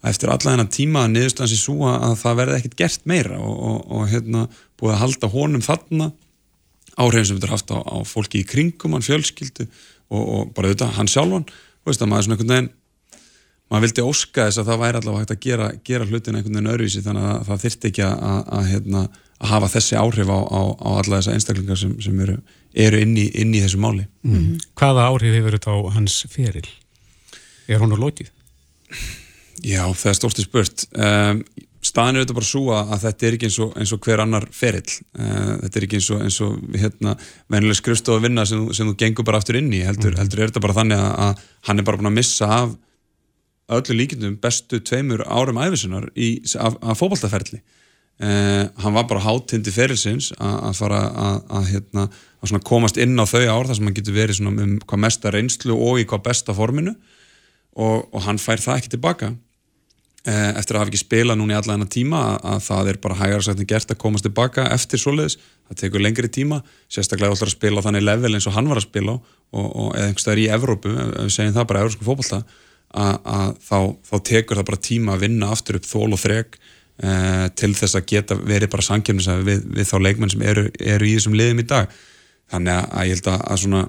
[0.03, 3.55] eftir alla þennan tíma að niðurstans í súa að það verði ekkert gert meira og,
[3.55, 4.45] og, og hérna
[4.79, 6.11] búið að halda honum þarna
[6.99, 10.69] áhrifin sem þetta er haft á, á fólki í kringum hann fjölskyldu og, og bara
[10.69, 12.71] auðvitað hann sjálfan og veist að maður svona einhvern veginn
[13.71, 16.73] maður vildi óska þess að það væri allavega hægt að gera, gera hlutin einhvern veginn
[16.75, 19.01] öruvísi þannig að það þyrtti ekki að, að, að, hérna,
[19.39, 22.37] að hafa þessi áhrif á, á, á alla þessa einstaklingar sem, sem eru,
[22.85, 24.61] eru inn, í, inn í þessu máli mm -hmm.
[24.77, 26.67] Hvaða áhrif hefur þetta á hans feril?
[27.67, 28.29] Er hún á lótið?
[29.61, 30.85] Já, það er stórtið spurt.
[30.97, 31.43] Um,
[31.83, 34.47] staðin er þetta bara svo að þetta er ekki eins og, eins og hver annar
[34.55, 34.95] ferill.
[35.19, 37.13] Uh, þetta er ekki eins og, eins og hérna,
[37.53, 39.83] vennileg skrifstof að vinna sem, sem þú gengur bara aftur inn í.
[39.85, 40.23] Heldur, mm.
[40.23, 42.75] heldur er þetta bara þannig að, að hann er bara búin að missa af
[43.73, 47.61] öllu líkindum bestu tveimur árum æfisunar í, af, af fókbaltaferli.
[48.23, 50.99] Uh, hann var bara hátindi ferilsins að fara
[51.49, 52.05] að hérna,
[52.63, 56.03] komast inn á þau ár þar sem hann getur verið um hvað mesta reynslu og
[56.03, 56.93] í hvað besta forminu
[57.75, 59.31] og, og hann fær það ekki tilbaka
[60.27, 62.99] eh, eftir að hafa ekki spilað núna í alla þennan tíma að, að það er
[63.05, 65.39] bara hægara sagt en gert að komast tilbaka eftir svoleiðis.
[65.69, 66.59] Það tekur lengri tíma,
[66.91, 70.09] sérstaklega alltaf að spila þannig level eins og hann var að spila og, og eða
[70.09, 72.43] einhverstaðar í Evrópu, við segjum það bara európsku fókbalta,
[72.93, 76.57] að, þá, þá tekur það bara tíma að vinna aftur upp þól og þreg
[77.01, 81.09] eh, til þess að geta verið bara sankjöfnis við, við þá leikmenn sem eru, eru
[81.09, 81.95] í þessum liðum í dag.
[82.53, 83.83] Þannig að ég held að, að svona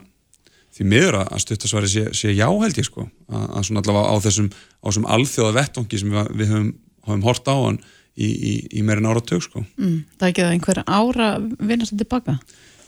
[0.75, 4.17] því miður að stuttasværi sé, sé já held ég sko að, að svona allavega á
[4.25, 4.49] þessum,
[4.83, 6.71] þessum alþjóða vettongi sem við, við höfum,
[7.07, 7.79] höfum hort á hann
[8.15, 9.65] í, í, í meirinn ára tök sko.
[9.79, 12.37] Mm, það er ekki það einhver ára vinnast þetta tilbaka?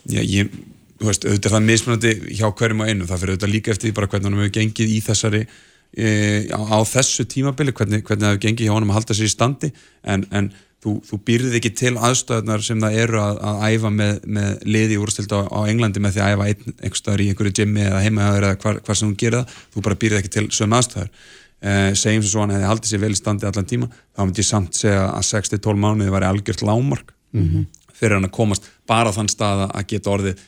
[0.07, 0.51] Já, ég,
[0.99, 3.97] þú veist, auðvitað það er mismunandi hjá hverjum og einu, það fyrir auðvitað líka eftir
[3.97, 6.07] bara hvernig hann hefur gengið í þessari e,
[6.51, 9.33] á, á þessu tímabili, hvernig, hvernig það hefur gengið hjá hann að halda sér í
[9.35, 9.71] standi
[10.03, 10.51] en, en
[10.87, 14.99] þú, þú býrðið ekki til aðstöðnar sem það eru að, að æfa með, með liði
[15.03, 18.03] úrstildi á, á Englandi með því að æfa ein, einhver staðar í einhverju gymmi eða
[18.05, 19.57] heimaðar eða hvar, hvar sem gerir það.
[19.73, 23.03] Þú bara býrðið ekki til sömu aðstöðar eh, segjum sem svo hann hefði haldið sér
[23.03, 26.63] vel í standi allan tíma, þá myndi ég samt segja að 6-12 mánuði var algjört
[26.65, 27.67] lámark mm -hmm.
[27.93, 30.45] fyrir hann að komast bara þann stað að geta orðið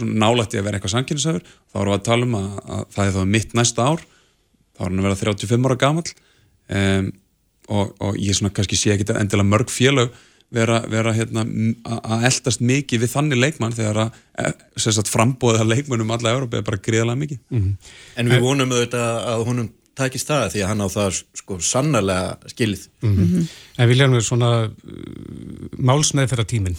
[0.00, 3.16] nálætti að vera eitthvað sankynsöfur þá erum við að tala um að, að það er
[3.16, 4.06] þá mitt næsta ár.
[4.74, 6.04] Þá er hann að vera 35 ára gammal
[6.68, 7.10] um,
[7.68, 10.14] og, og ég svona kannski sé ekki endilega mörg félög
[10.54, 11.44] vera, vera hérna,
[11.84, 16.82] að eldast mikið við þannig leikmann þegar að e, frambóða leikmannum alla Európa er bara
[16.82, 17.94] greiðlega mikið mm -hmm.
[18.16, 22.50] En við vonum auðvitað að honum takist það því að hann á það sko sannarlega
[22.50, 23.48] skilið mm -hmm.
[23.78, 24.70] En viljaðum við svona uh,
[25.78, 26.76] málsmeðferða tíminn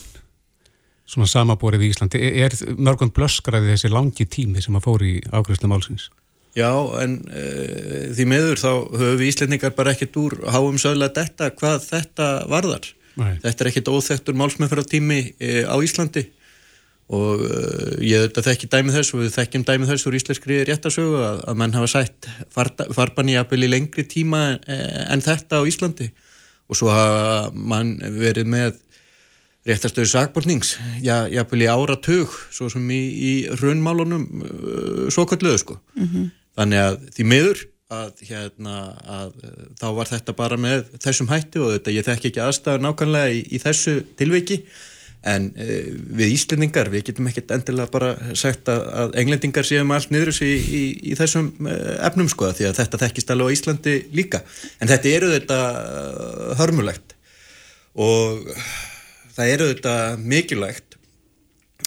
[1.05, 5.21] svona samaborið í Íslandi er, er mörgum blöskraði þessi langi tími sem að fóri í
[5.31, 6.09] ákveðslega málsins?
[6.55, 6.71] Já,
[7.03, 11.83] en uh, því meður þá höfum við Íslendingar bara ekkert úr háum sögulega detta hvað
[11.89, 12.87] þetta varðar.
[13.19, 13.35] Nei.
[13.43, 16.23] Þetta er ekkert óþektur málsmeðferðartími uh, á Íslandi
[17.15, 21.19] og uh, ég auðvitað þekki dæmið þess og við þekkjum dæmið þess úr íslenskri réttasögu
[21.21, 26.09] að, að mann hafa sætt farban í lengri tíma en þetta á Íslandi
[26.65, 28.79] og svo hafa mann verið með
[29.65, 35.77] réttastöðu sakbortnings já, jáfnvel í áratug svo sem í, í raunmálunum uh, svo kalluðu sko
[36.55, 37.63] þannig að því miður
[37.93, 42.29] að, hérna, að uh, þá var þetta bara með þessum hætti og þetta ég þekki
[42.31, 44.61] ekki aðstæður nákvæmlega í, í þessu tilviki.
[45.25, 50.13] En uh, við Íslendingar við getum ekkert endilega bara sagt að, að englendingar séum allt
[50.13, 53.95] niður í, í, í þessum uh, efnum sko því að þetta þekkist alveg á Íslandi
[54.17, 54.41] líka.
[54.79, 55.61] En þetta eru þetta
[56.61, 57.15] hörmulegt.
[57.95, 58.49] Og
[59.35, 60.97] það eru þetta mikilvægt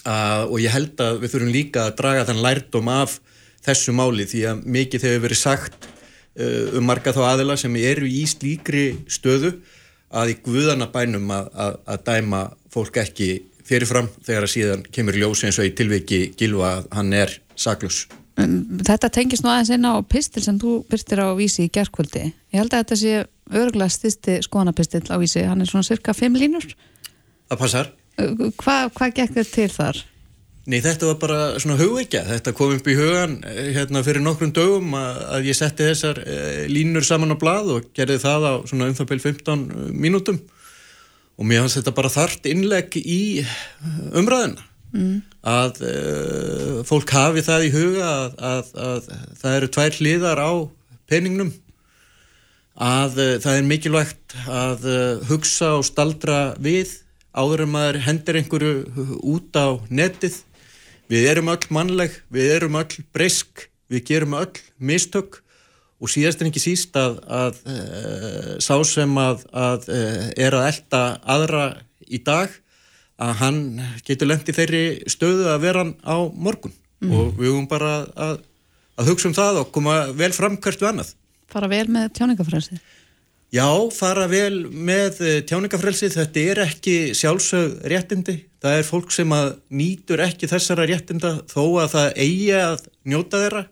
[0.04, 3.18] að, og ég held að við þurfum líka að draga þann lærdom af
[3.66, 8.08] þessu máli því að mikið hefur verið sagt uh, um marga þá aðila sem eru
[8.08, 9.56] í slíkri stöðu
[10.08, 12.42] að í guðana bænum að, að, að dæma
[12.72, 13.30] fólk ekki
[13.68, 18.06] fyrirfram þegar að síðan kemur ljósi eins og í tilviki gilva að hann er saklus.
[18.38, 22.28] Þetta tengist nú aðeins inn á pistil sem þú byrstir á vísi í gerðkvöldi.
[22.54, 23.14] Ég held að þetta sé
[23.58, 26.68] örgulega styrsti skoðanapistil á vísi, hann er svona cirka 5 línur.
[27.50, 27.90] Það passar.
[28.62, 30.00] Hvað hva gekk þér til þar?
[30.68, 32.26] Nei, þetta var bara svona hugveikja.
[32.28, 33.38] Þetta kom upp í hugan
[33.72, 37.86] hérna fyrir nokkrum dögum að, að ég setti þessar e, línur saman á blað og
[37.96, 39.62] gerði það á svona um það byrj 15
[39.96, 40.40] mínútum
[41.38, 43.20] og mér fannst þetta bara þart innlegg í
[44.12, 45.14] umræðina mm.
[45.48, 45.94] að e,
[46.90, 49.08] fólk hafi það í huga að, að, að
[49.40, 50.52] það eru tvær hliðar á
[51.08, 51.54] peningnum
[52.76, 54.84] að e, það er mikilvægt að
[55.30, 56.98] hugsa og staldra við
[57.32, 60.42] áður en maður hendir einhverju út á netið
[61.10, 65.40] við erum öll mannleg, við erum öll breysk, við gerum öll mistök
[65.98, 70.68] og síðast en ekki síst að, að uh, sá sem að, að uh, er að
[70.70, 71.64] elda aðra
[72.06, 72.52] í dag
[73.18, 73.62] að hann
[74.06, 77.10] getur lengt í þeirri stöðu að vera hann á morgun mm.
[77.10, 78.38] og við höfum bara að,
[78.98, 81.12] að hugsa um það og koma vel fram hvert við annað.
[81.48, 82.80] Fara vel með tjáningafræðsið?
[83.48, 89.34] Já, fara vel með eh, tjáningafrelsið, þetta er ekki sjálfsög réttindi, það er fólk sem
[89.34, 93.66] að nýtur ekki þessara réttinda þó að það eigi að njóta þeirra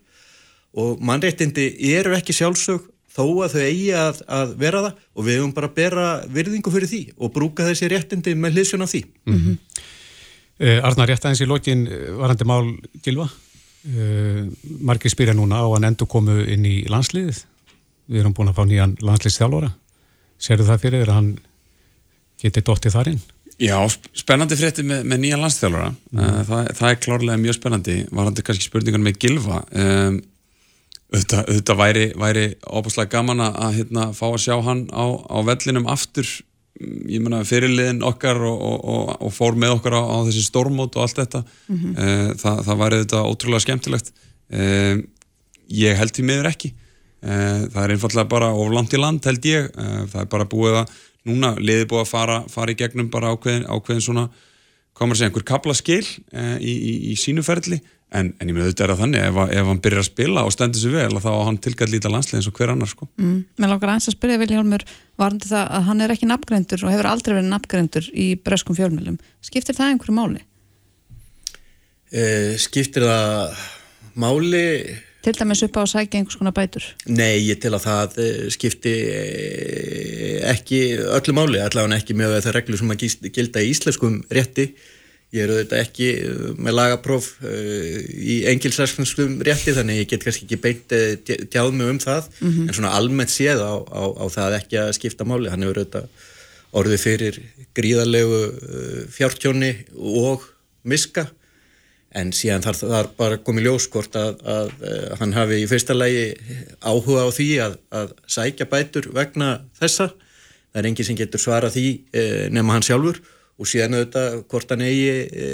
[0.76, 2.84] og mannréttindi eru ekki sjálfsög
[3.16, 6.72] þó að þau eigi að, að vera það og við höfum bara að bera virðingu
[6.74, 9.02] fyrir því og brúka þessi réttindi með hliðsjón af því.
[9.24, 9.58] Mm -hmm.
[10.60, 11.86] uh, Arnar, rétt aðeins í lokin
[12.20, 14.42] varandi mál Gilva, uh,
[14.80, 17.44] margir spyrja núna á hann endur komu inn í landsliðið
[18.06, 19.72] við erum búin að fá nýjan landslýstjálfóra
[20.38, 21.30] serðu það fyrir að hann
[22.40, 23.22] geti dóttið þar inn?
[23.56, 23.76] Já,
[24.12, 26.18] spennandi frétti með, með nýjan landslýstjálfóra mm.
[26.20, 30.18] Eh, það, það er klárlega mjög spennandi varandi kannski spurningan með Gilva um,
[31.14, 35.86] auðvitað, auðvitað væri, væri óbúslega gaman að hérna, fá að sjá hann á, á vellinum
[35.88, 36.28] aftur.
[37.08, 40.98] Ég menna fyrirliðin okkar og, og, og, og fór með okkar á, á þessi stormót
[40.98, 41.44] og allt þetta.
[41.70, 42.34] Mm -hmm.
[42.42, 44.10] það, það væri þetta ótrúlega skemmtilegt.
[45.78, 46.72] Ég held því miður ekki.
[47.24, 49.70] Eh, það er einfallega bara oflant í land held ég,
[50.12, 53.66] það er bara búið að núna liði búið að fara, fara í gegnum bara ákveðin,
[53.68, 54.28] ákveðin svona
[54.96, 57.80] komur að segja einhver kapla skil eh, í, í, í sínuferðli
[58.14, 60.54] en, en ég með auðvitað er að þannig ef, ef hann byrjar að spila og
[60.54, 63.08] stendur sér vel þá á hann tilgætt lítið landslega eins og hver annar sko.
[63.18, 64.84] mm, Mér langar aðeins að spyrja Viljálmur
[65.18, 69.18] varandi það að hann er ekki nafngreindur og hefur aldrei verið nafngreindur í breskum fjölmjölum
[69.44, 70.44] skiptir það einhverju máli?
[72.14, 73.58] Eh, skiptir það
[74.22, 74.66] máli
[75.26, 76.84] til dæmis upp á að sækja einhvers konar bætur?
[77.10, 82.54] Nei, ég til að það eh, skipti eh, ekki öllu máli, allavega ekki með það
[82.60, 83.02] reglu sem að
[83.34, 84.68] gilda í íslenskum rétti
[85.34, 90.60] ég eru þetta ekki eh, með lagapróf í engilsarskum rétti þannig ég get kannski ekki
[90.62, 90.94] beint
[91.26, 92.68] tjáð mig um það mm -hmm.
[92.68, 96.06] en svona almennt séð á, á, á það ekki að skipta máli, hann hefur þetta
[96.76, 97.40] orðið fyrir
[97.74, 98.40] gríðarlegu
[99.10, 100.46] fjártjóni og
[100.84, 101.26] miska
[102.16, 105.96] en síðan þarf það bara komið ljóskort að, að, að eh, hann hafi í fyrsta
[105.96, 106.26] lagi
[106.80, 109.50] áhuga á því að, að sækja bætur vegna
[109.80, 110.10] þessa.
[110.72, 113.22] Það er enginn sem getur svara því e, nema hann sjálfur.
[113.56, 115.46] Og síðan auðvitað hvort hann eigi e,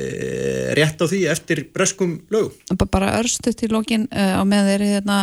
[0.74, 2.56] rétt á því eftir breskum lög.
[2.90, 5.18] Bara örstu til lokin uh, á með þeirri hérna,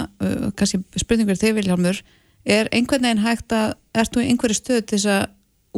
[0.56, 2.00] kannski spurningur þig Viljálmur
[2.48, 5.28] er einhvern veginn hægt að ertu einhverju stöð til þess að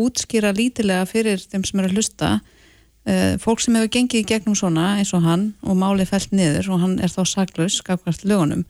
[0.06, 2.30] útskýra lítilega fyrir þeim sem eru að hlusta
[3.42, 6.84] fólk sem hefur gengið í gegnum svona eins og hann og málið fælt niður og
[6.84, 8.66] hann er þá saklaus skakvært lögunum.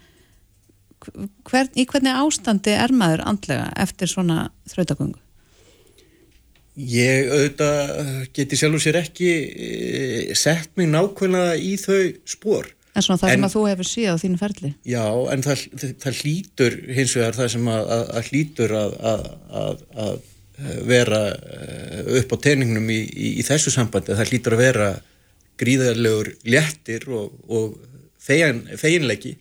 [1.50, 5.18] Hvern, í hvernig ástandi er maður andlega eftir svona þrautagöngu?
[6.78, 13.22] Ég auðvitað geti sjálfur sér ekki e, sett mig nákvæmlega í þau spór En svona
[13.22, 14.70] það en, sem að þú hefur síðan á þínu ferli?
[14.88, 15.62] Já, en það,
[16.04, 18.96] það hlýtur hins vegar það sem að, að, að hlýtur að,
[20.02, 20.26] að
[20.88, 24.90] vera eh, upp á teiningnum í, í, í þessu sambandi það hlýtur að vera
[25.62, 27.78] gríðarlegur léttir og, og
[28.22, 29.36] fegin, feginleiki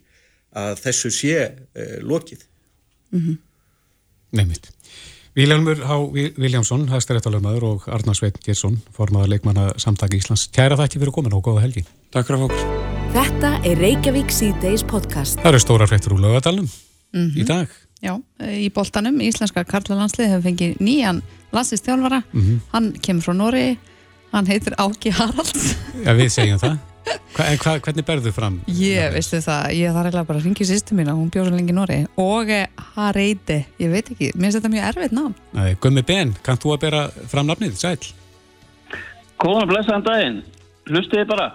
[0.56, 2.42] að þessu sé uh, lokið
[3.14, 3.36] mm -hmm.
[4.34, 4.70] Nefnitt
[5.38, 5.96] Viljámur H.
[6.36, 10.48] Viljámsson, hæstaréttalöfmaður og Arnar Sveit Gersson, formaður leikmanna samtaki Íslands.
[10.50, 11.84] Kæra þakki fyrir komin og góða helgi.
[12.10, 12.90] Takk fyrir að fókur.
[13.14, 15.38] Þetta er Reykjavík C-Days podcast.
[15.38, 17.38] Það eru stóra fréttur úr lögadalum mm -hmm.
[17.38, 17.68] í dag.
[18.00, 21.20] Já, í boltanum, íslenska karlalandslið hefur fengið nýjan
[21.52, 22.22] landslistjálfara.
[22.32, 22.60] Mm -hmm.
[22.72, 23.78] Hann kemur frá Nóri,
[24.32, 25.76] hann heitir Áki Haralds.
[26.04, 26.78] Já, við segjum það.
[27.34, 28.60] Hva, hva, hvernig berðu fram?
[28.66, 31.56] Ég veistu það, ég þarf eiginlega bara að ringa í sýstu mína, hún bjóð svo
[31.56, 32.50] lengi Nóri og
[32.94, 35.12] Hareide, ég veit ekki mér finnst þetta mjög erfitt
[35.56, 37.00] Nei, Gummi Ben, kannt þú að bera
[37.32, 37.96] fram nafnið, sæl?
[39.40, 40.42] Góðan og blessaðan daginn,
[40.90, 41.48] hlustiði bara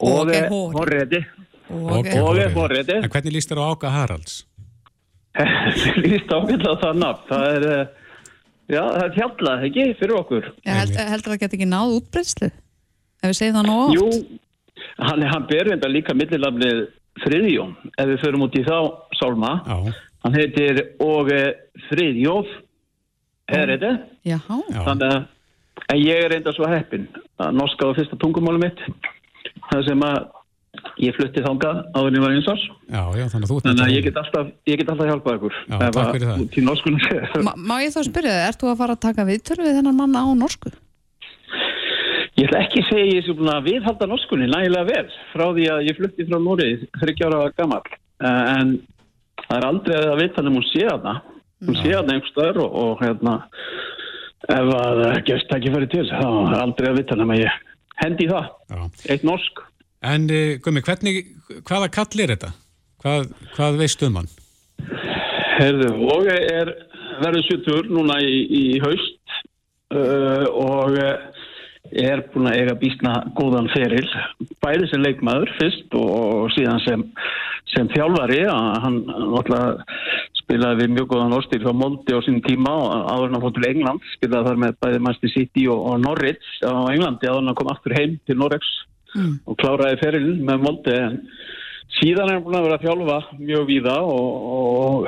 [0.00, 1.24] Og er horriði
[1.72, 4.42] Og er horriði En hvernig líst þér á Áka Haralds?
[6.04, 7.86] Líst ákveðlega það nafn, það er eh,
[8.66, 10.46] Já, það er fjallað, ekki, fyrir okkur.
[10.66, 12.48] Ég held, heldur það geti ekki náð útbreyðslu?
[13.22, 13.94] Ef við segjum það nú oft?
[13.94, 16.80] Jú, hann, hann ber enda líka millilafnið
[17.22, 18.78] Friðjón, ef við förum út í þá
[19.16, 19.52] sálma.
[19.62, 20.02] Já.
[20.26, 21.40] Hann heitir Óge
[21.86, 22.50] Friðjóf,
[23.54, 23.92] er þetta?
[24.26, 24.40] Já.
[24.50, 25.16] Þannig að,
[25.86, 27.06] en ég er enda svo heppin
[27.38, 28.82] að norska á fyrsta tungumálu mitt,
[29.70, 30.18] það sem að
[31.02, 33.84] ég flutti þánga áður en ég var eins árs Já, já, þannig að þú Þannig
[33.86, 35.60] að ég get alltaf, ég get alltaf hjálpað ykkur.
[35.66, 36.42] Já, takk fyrir það.
[36.54, 39.66] Til norskunum Ma, Má ég þá spyrja þig, ert þú að fara að taka viðtölu
[39.66, 40.72] við þennan manna á norsku?
[42.36, 45.86] Ég ætla ekki að segja ég búin að viðhalda norskunni nægilega vel frá því að
[45.88, 46.66] ég flutti frá Nóri
[47.00, 47.80] þryggjára gammal
[48.20, 48.74] en
[49.46, 51.14] það er aldrei að vita hann um hún sé hana
[51.64, 53.38] hún sé hana einhver stöður og, og hérna
[54.52, 57.56] ef að gefst ekki fyrir til þá er aldrei að vita hann að ég
[58.02, 58.82] hendi í það, Já.
[59.14, 59.64] eitt norsk
[60.04, 61.22] En uh, Gummi, hvernig,
[61.68, 62.52] hvaða kall er þetta?
[63.04, 64.30] Hvað, hvað veist um hann?
[65.56, 66.72] Herðu, og er
[67.22, 69.36] verður 70 núna í, í haust
[69.94, 70.98] uh, og
[71.94, 74.06] er búin að eiga býstna góðan feril,
[74.64, 77.04] bæði sem leikmaður fyrst og, síðan sem,
[77.72, 78.42] sem þjálfari,
[78.82, 78.98] hann
[80.40, 83.56] spilaði við mjög góðan orðstýr frá Moldi á sín tíma og áður en hann fótt
[83.58, 87.50] til England, spilaði þar með bæði Manchester City og, og Norwich á Englandi áður en
[87.52, 88.72] hann kom aftur heim til Norregs
[89.16, 89.34] Mm.
[89.48, 91.14] og kláraði ferilin með Moldi en
[91.96, 95.06] síðan er hann búin að vera að þjálfa mjög víða og, og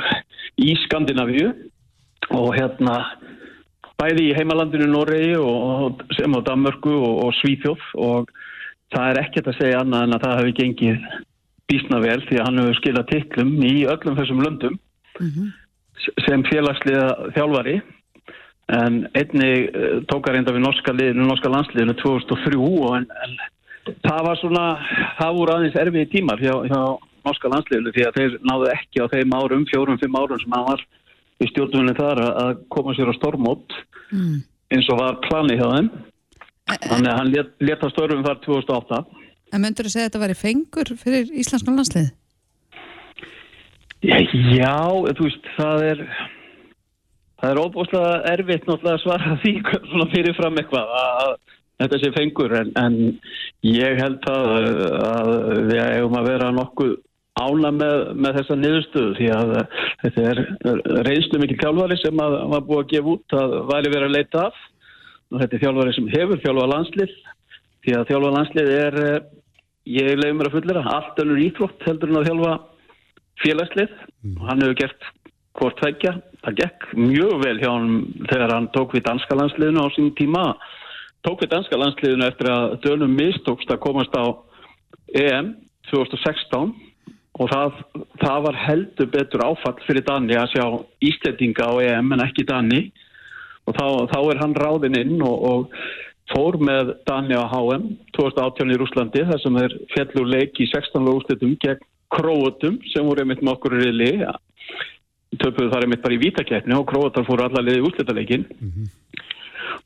[0.64, 1.50] í Skandinavíu.
[2.34, 2.94] Og hérna
[4.00, 7.84] bæði í heimalandinu Noregi og sem á Danmörku og, og Svíþjóð.
[8.08, 8.32] Og
[8.94, 11.06] það er ekkert að segja annað en að það hefur gengið
[11.68, 14.78] bísna vel því að hann hefur skilað titlum í öllum þessum löndum
[16.00, 17.76] s- sem félagsliða þjálfari.
[18.72, 23.36] En einni uh, tók að reynda við norska, norska landsliðinu 2003 og en, en
[24.06, 24.64] það var svona,
[25.18, 26.80] það voru aðeins erfiði tímar hjá, hjá
[27.28, 30.66] norska landsliðinu því að þeir náðu ekki á þeim árum, fjórum, fimm árum sem hann
[30.68, 30.84] var
[31.38, 33.76] í stjórnvunni þar að- að koma sér á stormót
[34.12, 34.42] Mm.
[34.72, 35.90] eins og var planið hjá þeim
[36.88, 39.04] þannig að hann lét, lét að störfum þar 2008
[39.52, 42.08] En myndur þú segja að þetta væri fengur fyrir íslenska landslið?
[44.02, 44.18] Já,
[44.54, 44.76] já,
[45.16, 46.02] þú veist, það er
[47.42, 49.52] það er óbúslega erfitt náttúrulega að svara því
[49.90, 51.32] svona fyrirfram eitthvað að
[51.78, 52.96] þetta sé fengur en, en
[53.66, 55.30] ég held að, að
[55.70, 56.96] við eigum að vera nokkuð
[57.38, 59.52] ána með, með þessa niðurstöðu því að
[60.02, 60.40] þetta er
[61.06, 64.46] reynslu mikið þjálfari sem að var búið að gefa út að væri verið að leita
[64.48, 64.62] af
[65.28, 67.12] og þetta er þjálfari sem hefur þjálfa landslið
[67.84, 68.98] því að þjálfa landslið er
[69.88, 72.56] ég leiði mér að fullera allt önnur íþrótt heldur en að þjálfa
[73.42, 73.94] félagslið.
[74.36, 75.06] Og hann hefur gert
[75.58, 76.14] hvort tveggja.
[76.44, 77.94] Það gekk mjög vel hjá hann
[78.28, 80.44] þegar hann tók við danska landsliðinu á sín tíma
[81.26, 84.26] tók við danska landsliðinu eftir að dönum mistókst að komast á
[85.18, 85.54] EM
[85.90, 86.74] 2016
[87.38, 87.78] og það,
[88.22, 90.64] það var heldur betur áfall fyrir Dani að sjá
[91.10, 92.88] Íslandinga á EM en ekki Dani.
[93.68, 98.74] Og þá, þá er hann ráðinn inn og, og fór með Dani á HM 2018
[98.74, 103.42] í Rúslandi þar sem þeir fjallur leik í 16 úrslitum gegn Króatum sem voru einmitt
[103.44, 104.12] með okkur riðli.
[104.22, 104.34] Ja.
[105.36, 108.46] töpuðu þar einmitt bara í vítaketni og Króatar fóru allar liði úrslitaleikin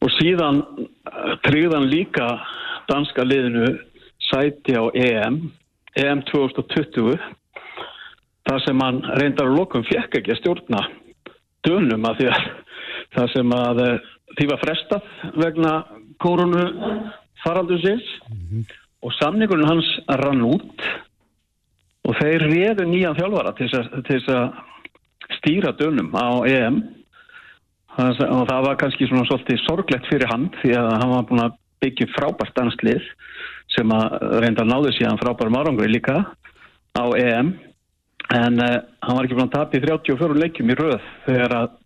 [0.02, 2.28] og síðan uh, tryggðan líka
[2.90, 3.76] danska liðinu
[4.30, 5.38] sæti á EM
[5.98, 7.18] EM 2020
[8.48, 10.82] þar sem hann reyndar að lokum fekk ekki að stjórna
[11.66, 12.46] dönum að því að
[13.16, 15.10] það sem að eh, því var frestað
[15.42, 15.72] vegna
[16.22, 16.64] korunu
[17.42, 18.08] faraldusins
[19.02, 19.90] og samningurinn hans
[20.22, 20.86] rann út
[22.08, 24.60] og þeir réðu nýjan þjálfara til þess að,
[25.32, 26.80] stýra dönum á EM
[28.00, 31.58] og það var kannski svona svolítið sorglegt fyrir hann því að hann var búin að
[31.82, 33.04] byggja frábært danslið
[33.74, 36.16] sem að reynda að náðu síðan frábærum árangri líka
[36.96, 37.52] á EM
[38.32, 41.78] en uh, hann var ekki búin að tapa í 34 leikjum í röð þegar að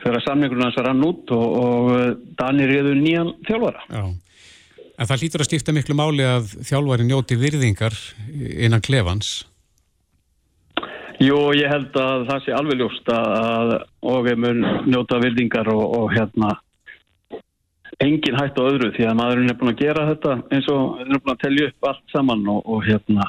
[0.00, 4.04] að samningurinn hans rann út og, og eh, Dani réðu nýjan þjálfara Já.
[5.00, 7.94] En það hlýtur að skipta miklu máli að þjálfari njóti virðingar
[8.36, 9.46] innan klefans.
[11.20, 13.74] Jú, ég held að það sé alveg ljóst að,
[14.08, 16.54] og við mun njóta virðingar og, og hérna
[18.00, 21.10] engin hætt á öðru því að maðurinn er búin að gera þetta eins og við
[21.10, 23.26] erum búin að telja upp allt saman og, og hérna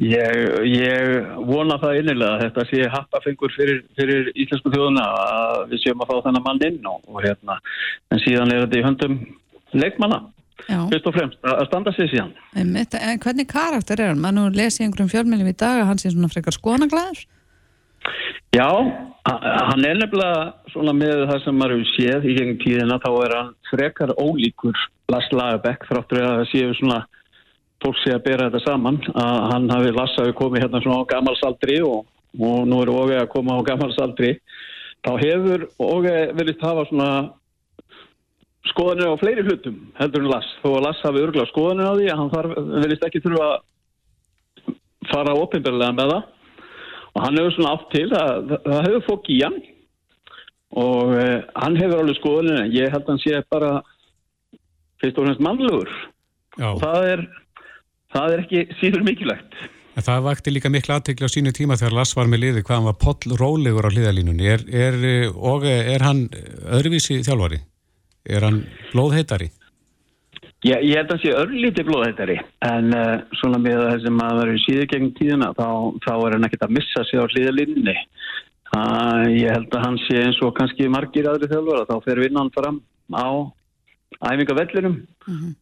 [0.00, 0.38] ég,
[0.70, 6.04] ég vona það innilega að þetta sé happafengur fyrir, fyrir íslensku þjóðuna að við séum
[6.04, 7.58] að fá þennan mann inn og, og hérna
[8.14, 9.18] en síðan er þetta í höndum
[9.74, 10.22] leikmanna
[10.68, 12.32] Já, fyrst og fremst að að standa sig síðan.
[12.56, 14.20] Einmitt, en hvernig karakter er hann?
[14.20, 17.24] Maður nú lesi einhverjum fjölmjölum í dag að hann sé svona frekar skonaglæður
[18.56, 18.66] Já,
[19.28, 23.10] ha- hann er nefnilega svona með það sem maður hefur séð í gengum tíðina þá
[23.26, 24.78] er hann frekar ólíkur
[25.12, 27.02] Lars Lagerbäck þráttur að séu svona
[27.84, 31.10] fólk sé að bera þetta saman að hann hafi Lars hafi komið hérna svona á
[31.12, 32.08] gammalsaldri og,
[32.40, 34.32] og nú er Óge að koma á gammalsaldri
[35.06, 37.10] þá hefur Óge verið hafa svona
[38.68, 42.08] skoðanir á fleiri hlutum heldur en Lars þó að Lars hafi örgulega skoðanir á því
[42.10, 43.58] að hann þarf, verðist ekki þurfa að
[45.10, 46.28] fara opinberlega með það.
[47.10, 49.58] Og hann hefur svona átt til að það hefur fók í hann.
[50.80, 53.72] Og uh, hann hefur alveg skoðunni en ég held að hann sé bara
[55.02, 55.90] fyrst og fremst mannlegur.
[56.60, 57.26] Og það er,
[58.14, 59.60] það er ekki síður mikilvægt.
[59.98, 62.78] En það vakti líka miklu aðtekli á sínu tíma þegar Lass var með liði hvað
[62.78, 64.46] hann var poll rólegur á hliðalínunni.
[64.46, 67.58] Er, er, eh, og er hann öðruvísi þjálfari?
[68.28, 69.48] Er hann blóðheitari?
[70.66, 72.36] ég, ég held að hann sé örlítið blóðheitari
[72.68, 75.68] en uh, svona með það sem að verður síður gegn tíðina þá,
[76.04, 80.20] þá er hann ekkert að missa sig á hlýðalínni uh, ég held að hann sé
[80.24, 82.82] eins og kannski margir aðri þjálfara þá fer vinnan fram
[83.14, 83.28] á
[84.28, 84.98] æfingavellinum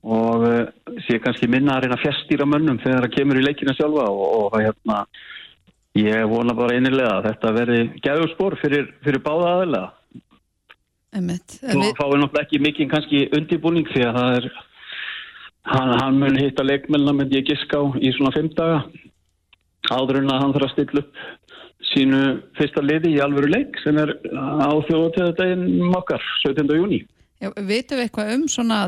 [0.02, 3.76] og uh, sé kannski minna að reyna að fjastýra mönnum þegar það kemur í leikina
[3.78, 5.04] sjálfa og, og hérna
[5.98, 9.94] ég vona bara einilega að þetta verði gæður spór fyrir, fyrir báða aðelega
[11.62, 14.48] Við, fáið náttúrulega ekki mikið kannski undirbúning því að það er
[15.72, 18.84] hann, hann mun hitta leikmennina myndi ég giska á í svona fimm daga.
[19.90, 21.12] Áður en að hann þarf að stilla upp
[21.88, 22.18] sínu
[22.58, 26.66] fyrsta liði í alvöru leik sem er á þjóðatöðadaginn okkar 17.
[26.76, 26.98] júni
[27.40, 28.80] já, vitum við eitthvað um svona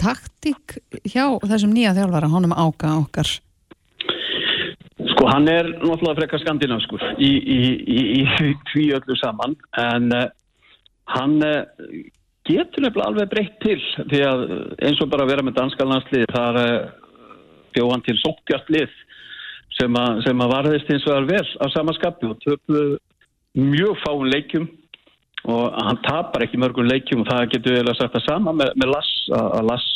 [0.00, 3.28] taktík hjá þessum nýja þjálfara, honum áka okkar?
[5.12, 10.08] Sko hann er náttúrulega frekar skandinavskur í, í, í, í því- því öllu saman en
[10.14, 10.24] uh,
[11.14, 11.64] hann uh,
[12.48, 15.86] getur nefnilega alveg breytt til því að uh, eins og bara að vera með danska
[15.88, 16.80] landslið þar uh,
[17.76, 18.96] bjóð hann til sókjart lið
[19.78, 22.84] sem, a, sem að varðist eins og er vel á sama skapi og töflu
[23.58, 24.68] mjög fáum leikjum
[25.48, 27.22] og hann tapar ekki mörgum leikjum.
[27.22, 29.86] Og það getur að sagt það sama með, með Lass að, að Lass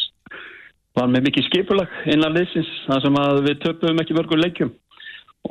[0.98, 4.72] var með mikið skipulag innan liðsins þar sem að við töpum ekki mörgum leikjum.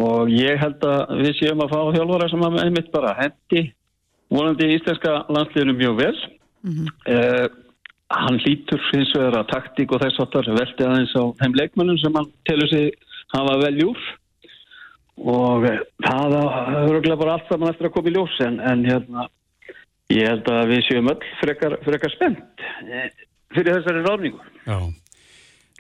[0.01, 3.65] Og ég held að við séum að fá þjálfara sem að einmitt bara hendi
[4.31, 6.15] vonandi íslenska landsliðinu mjög vel.
[6.61, 6.87] Mm
[8.11, 12.17] hann lítur hins vegar að taktík og þess áttar velti aðeins á þeim leikmönnum sem
[12.17, 12.91] hann telur sig
[13.31, 13.99] hafa veljúr
[15.21, 18.85] og eh, það er örgulega bara allt saman eftir að koma í ljós en, en
[18.87, 19.27] hérna
[20.11, 23.07] ég held að við séum öll frekar, frekar spennt eh,
[23.55, 24.41] fyrir þessari ráðningu.
[24.65, 24.79] Já.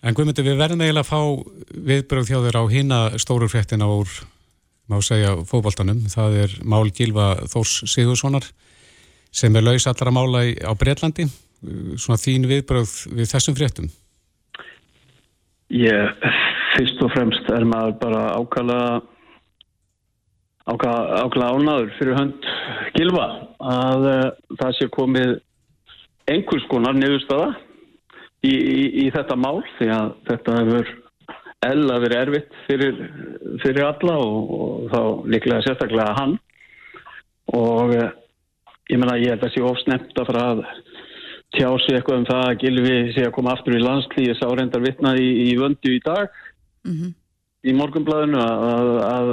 [0.01, 4.09] En Guðmundur, við verðum eiginlega að fá viðbröð þjóður á hina stóru fréttina úr,
[4.91, 6.03] má segja, fótboltanum.
[6.11, 8.45] Það er mál Gilva Þórs Sigurssonar
[9.31, 11.29] sem er laus allra mála í, á Breitlandi.
[11.95, 13.87] Svona þín viðbröð við þessum fréttum.
[15.71, 16.27] Ég,
[16.75, 18.79] fyrst og fremst er maður bara ákala
[20.67, 22.49] ákala ánaður fyrir hönd
[22.95, 23.27] Gilva
[23.71, 24.25] að uh,
[24.59, 25.31] það sé komið
[26.31, 27.53] einhvers konar niðurstaða
[28.45, 30.91] í, í, í þetta mál því að þetta hefur
[31.65, 33.01] ella verið erfitt fyrir,
[33.61, 35.01] fyrir alla og, og þá
[35.35, 36.37] líklega sérstaklega hann.
[37.51, 38.09] Og uh,
[38.91, 40.63] ég menna ég held að sé ofsnemt að fara að
[41.55, 44.45] tjá sig eitthvað um það að Gilvi sé að koma aftur í landslí ég sá
[44.47, 46.31] reyndar vitnað í, í vöndu í dag
[47.61, 49.31] í morgunblæðinu að, að, að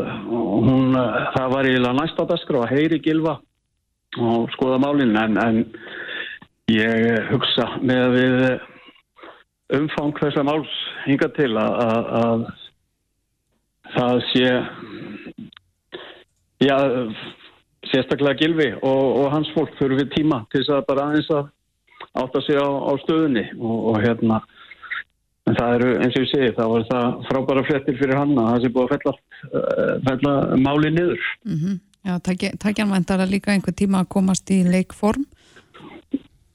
[0.67, 0.97] hún,
[1.37, 3.39] það var eiginlega næst á dasgra að heyri Gilva
[4.19, 5.63] og skoða málinn en, en
[6.73, 8.37] ég hugsa með að við
[9.77, 10.71] umfang þessa máls
[11.05, 12.45] hinga til að, að, að
[13.97, 14.47] það sé
[16.65, 16.77] já
[17.89, 21.51] sérstaklega Gilvi og, og hans fólk fyrir við tíma til þess að bara aðeins að
[22.19, 24.41] átta sig á, á stöðunni og, og hérna
[25.49, 28.49] en það eru eins og ég segi það var það frábæra flettir fyrir hann að
[28.51, 29.15] það sé búið að fella,
[29.49, 31.29] uh, fella máli niður.
[32.09, 35.25] Já, takja hann væntar líka einhver tíma að komast í leikform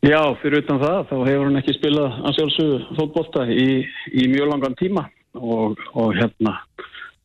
[0.03, 3.67] Já, fyrir utan það þá hefur hann ekki spilað að sjálfsögðu fótbolta í,
[4.11, 5.05] í mjög langan tíma
[5.39, 6.57] og, og hérna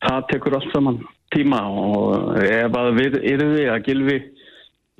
[0.04, 1.00] það tekur allt saman
[1.34, 4.18] tíma og ef að við erum við að Gilvi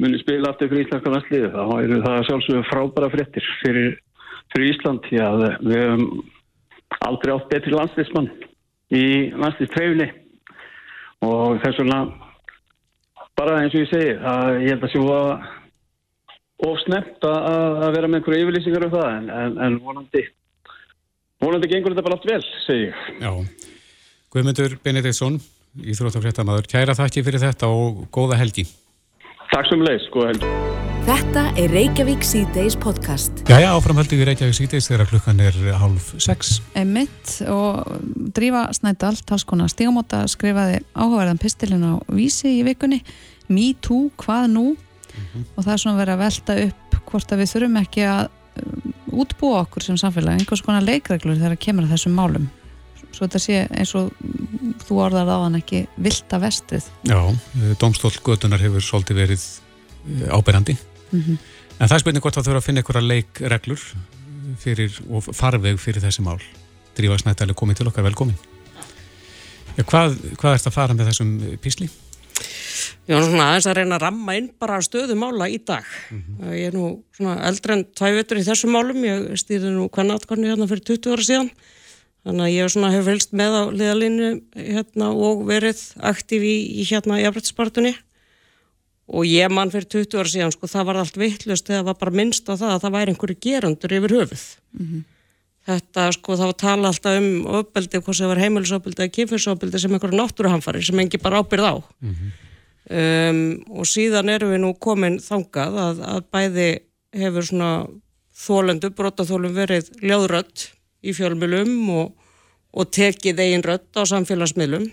[0.03, 3.95] muni spila aftur fyrir íslenska landsliði þá eru það sjálfsögðu frábæra frettir fyrir,
[4.55, 6.05] fyrir Ísland því að við hefum
[7.07, 8.29] aldrei átt betri landsliðsmann
[8.91, 9.05] í
[9.39, 10.09] landsliðstreyfni
[11.31, 12.03] og þess vegna
[13.39, 15.33] bara eins og ég segi, það, ég held að sjó að
[16.67, 17.39] of snemt að,
[17.87, 20.25] að vera með einhverju yfirlýsingar um það en, en, en vonandi
[21.43, 23.07] vonandi gengur þetta bara allt vel, segi ég.
[23.23, 23.31] Já,
[24.35, 25.39] Guðmundur Benediktsson,
[25.79, 28.67] Íþróttafréttamaður, kæra þakki fyrir þetta og góða helgi.
[29.53, 30.51] Takk sem leis, góða helgi.
[31.09, 33.39] Þetta er Reykjavík C-Days podcast.
[33.49, 36.59] Jæja, áframhaldið við Reykjavík C-Days þegar klukkan er hálf sex.
[36.77, 37.95] Emitt og
[38.37, 43.01] Drífa Snædal, talskona Stígamóta, skrifaði áhugaverðan pistilin á vísi í vikunni
[43.49, 44.67] Me Too, hvað nú?
[45.55, 48.23] Og það er svona verið að velta upp hvort að við þurfum ekki að
[48.63, 52.49] um, útbúa okkur sem samfélag, einhvers konar leikreglur þegar kemur að þessum málum.
[53.09, 54.13] Svo þetta sé eins og
[54.85, 57.19] þú orðar á hann ekki vilda vestrið Já,
[57.81, 60.77] domstól gödunar hefur svolítið verið eh, áberandi.
[61.09, 61.39] Mhm.
[61.79, 63.85] en það er spurning hvort það þurfa að finna einhverja leikreglur
[64.61, 66.41] fyrir, og farveg fyrir þessi mál.
[66.99, 68.37] Drífa Snættæli komið til okkar, velkomin.
[69.79, 71.89] Já, hvað, hvað ert að fara með þessum písli?
[73.09, 75.87] Ég var svona aðeins að reyna að ramma inn bara stöðumála í dag.
[76.53, 80.51] Ég er nú svona eldri en tvævitur í þessum málum, ég stýði nú hvernig atkvæmni
[80.51, 81.49] hérna fyrir 20 ára síðan.
[82.29, 84.29] Þannig að ég svona hefur fylgst með á liðalínu
[84.59, 85.81] hérna og verið
[86.11, 87.95] aktív í, í hérna jafnrættispartunni.
[89.09, 92.01] Og ég mann fyrir 20 ára síðan, sko, það var allt vittlust þegar það var
[92.03, 94.43] bara minnst á það að það væri einhverju gerandur yfir höfuð.
[95.69, 97.31] Þetta, sko, það var tala alltaf um
[97.63, 101.75] ofbeldi, hvort sem var heimilisofbeldi eða kynfyrsofbeldi sem einhverju náttúruhamfari sem engi bara ábyrð á.
[102.89, 106.69] Um, og síðan erum við nú komin þangað að, að bæði
[107.21, 107.73] hefur svona
[108.39, 110.71] þólendu, brotaþólum verið ljóðrött
[111.05, 112.15] í fjölmjölum og,
[112.73, 114.87] og tekið eigin rött á samfélagsmiðlum.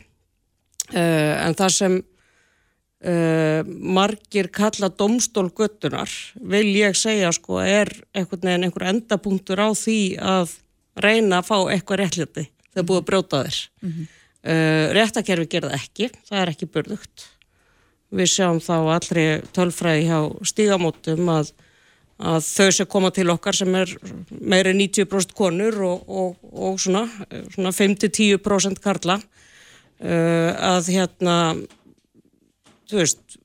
[0.92, 6.12] Uh, en það sem uh, margir kalla domstólgöttunar
[6.52, 10.58] vil ég segja sko er einhvern veginn einhver endapunktur á því að
[11.00, 13.62] reyna að fá eitthvað réttliti þegar búið að brjóta þér.
[14.46, 17.30] Uh, réttakerfi gerða ekki, það er ekki burðugt
[18.14, 19.26] við sjáum þá allri
[19.56, 21.52] tölfræði hjá stígamótum að,
[22.20, 23.92] að þau sem koma til okkar sem er
[24.30, 27.06] meiri 90% konur og, og, og svona,
[27.56, 31.38] svona 5-10% karla uh, að hérna
[32.86, 33.40] þú veist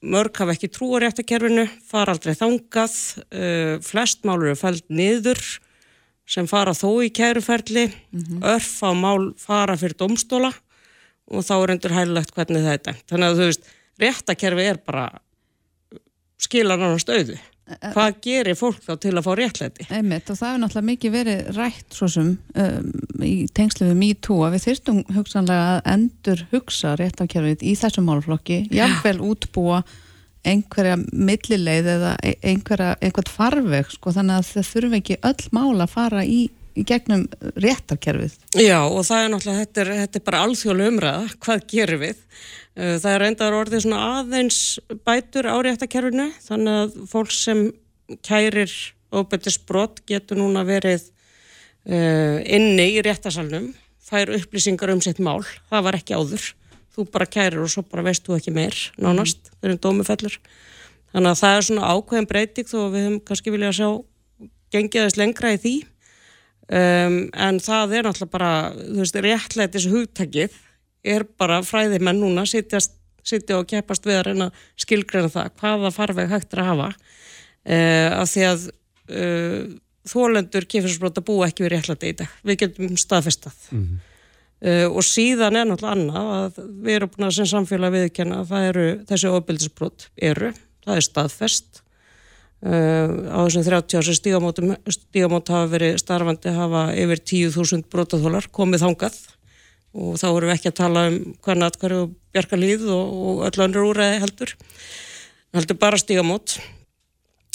[0.00, 2.94] mörg hafa ekki trúar í eftirkerfinu fara aldrei þangað
[3.30, 5.42] uh, flest málur eru fælt niður
[6.30, 7.88] sem fara þó í kæruferli
[8.46, 10.52] örf á mál fara fyrir domstóla
[11.30, 13.04] og þá er endur hægilegt hvernig það er dæmt.
[13.10, 13.68] Þannig að þú veist
[14.00, 15.08] réttakerfi er bara
[16.40, 17.38] skila nánast auðu.
[17.70, 19.84] Hvað gerir fólk þá til að fá réttlæti?
[19.94, 22.88] Einmitt, og það hefur náttúrulega mikið verið rætt svo sem um,
[23.22, 28.64] í tengslu við MeToo að við þyrstum hugsanlega að endur hugsa réttarkerfið í þessum málflokki
[28.74, 29.84] jafnvel útbúa
[30.46, 35.74] einhverja millileið eða e- einhverja, einhvert farveg sko þannig að það þurfi ekki öll mál
[35.76, 36.40] að fara í,
[36.78, 37.26] í gegnum
[37.60, 38.36] réttarkerfið.
[38.60, 42.24] Já og það er náttúrulega, þetta er, þetta er bara alþjóðlega umræða, hvað gerir við?
[42.78, 44.60] Uh, Það er reyndar orðið svona aðeins
[45.06, 47.64] bætur á réttakerfinu þannig að fólk sem
[48.26, 48.74] kærir
[49.10, 51.08] óbættisbrot getur núna verið
[51.90, 56.50] uh, inni í réttasalnum, fær upplýsingar um sitt mál, það var ekki áður.
[56.90, 60.38] Þú bara kærir og svo bara veist þú ekki meir nánast þegar en dómi fellur.
[61.10, 63.88] Þannig að það er svona ákveðin breyting þó við höfum kannski vilja sjá
[64.74, 65.74] gengið þess lengra í því.
[66.70, 70.58] Um, en það er náttúrulega bara, þú veist, réttlætis hugtakið
[71.02, 72.92] er bara fræðimenn núna sitjast,
[73.26, 74.46] sitja og keppast við að reyna
[74.78, 76.86] skilgreina það, hvaða farveg hægt er að hafa.
[77.66, 79.58] Uh, af því að uh,
[80.12, 82.38] þólendur kynfyrsbrota búa ekki við réttlæti í dag.
[82.46, 83.58] Við getum staðfestað.
[83.74, 88.54] Uh, og síðan er náttúrulega annað að við erum búin að sem samfélag viðkenna að
[88.54, 90.54] það eru, þessi ofbildisbrot eru,
[90.86, 91.79] það er staðfest
[92.60, 94.10] á þessum 30 árs
[94.98, 99.16] stígamót hafa verið starfandi hafa yfir 10.000 brotaþólar komið þangað.
[99.96, 103.64] Og þá erum við ekki að tala um hvernig atkværi og bjarkalíð og, og öll
[103.64, 104.52] önnur úræði heldur.
[105.56, 106.60] Heldur bara stígamót.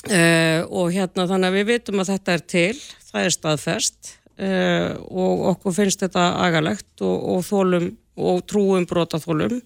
[0.05, 4.11] Uh, og hérna þannig að við vitum að þetta er til það er staðfest.
[4.35, 7.87] Uh, og okkur finnst þetta agalegt og, og þólum
[8.19, 9.61] og trúum brotaþólum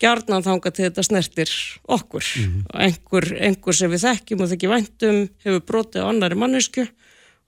[0.00, 1.54] gjarnan þanga til þetta snertir
[1.90, 2.26] okkur
[2.70, 6.86] og einhver, einhver sem við þekkjum og þekki væntum hefur brotið á annari mannesku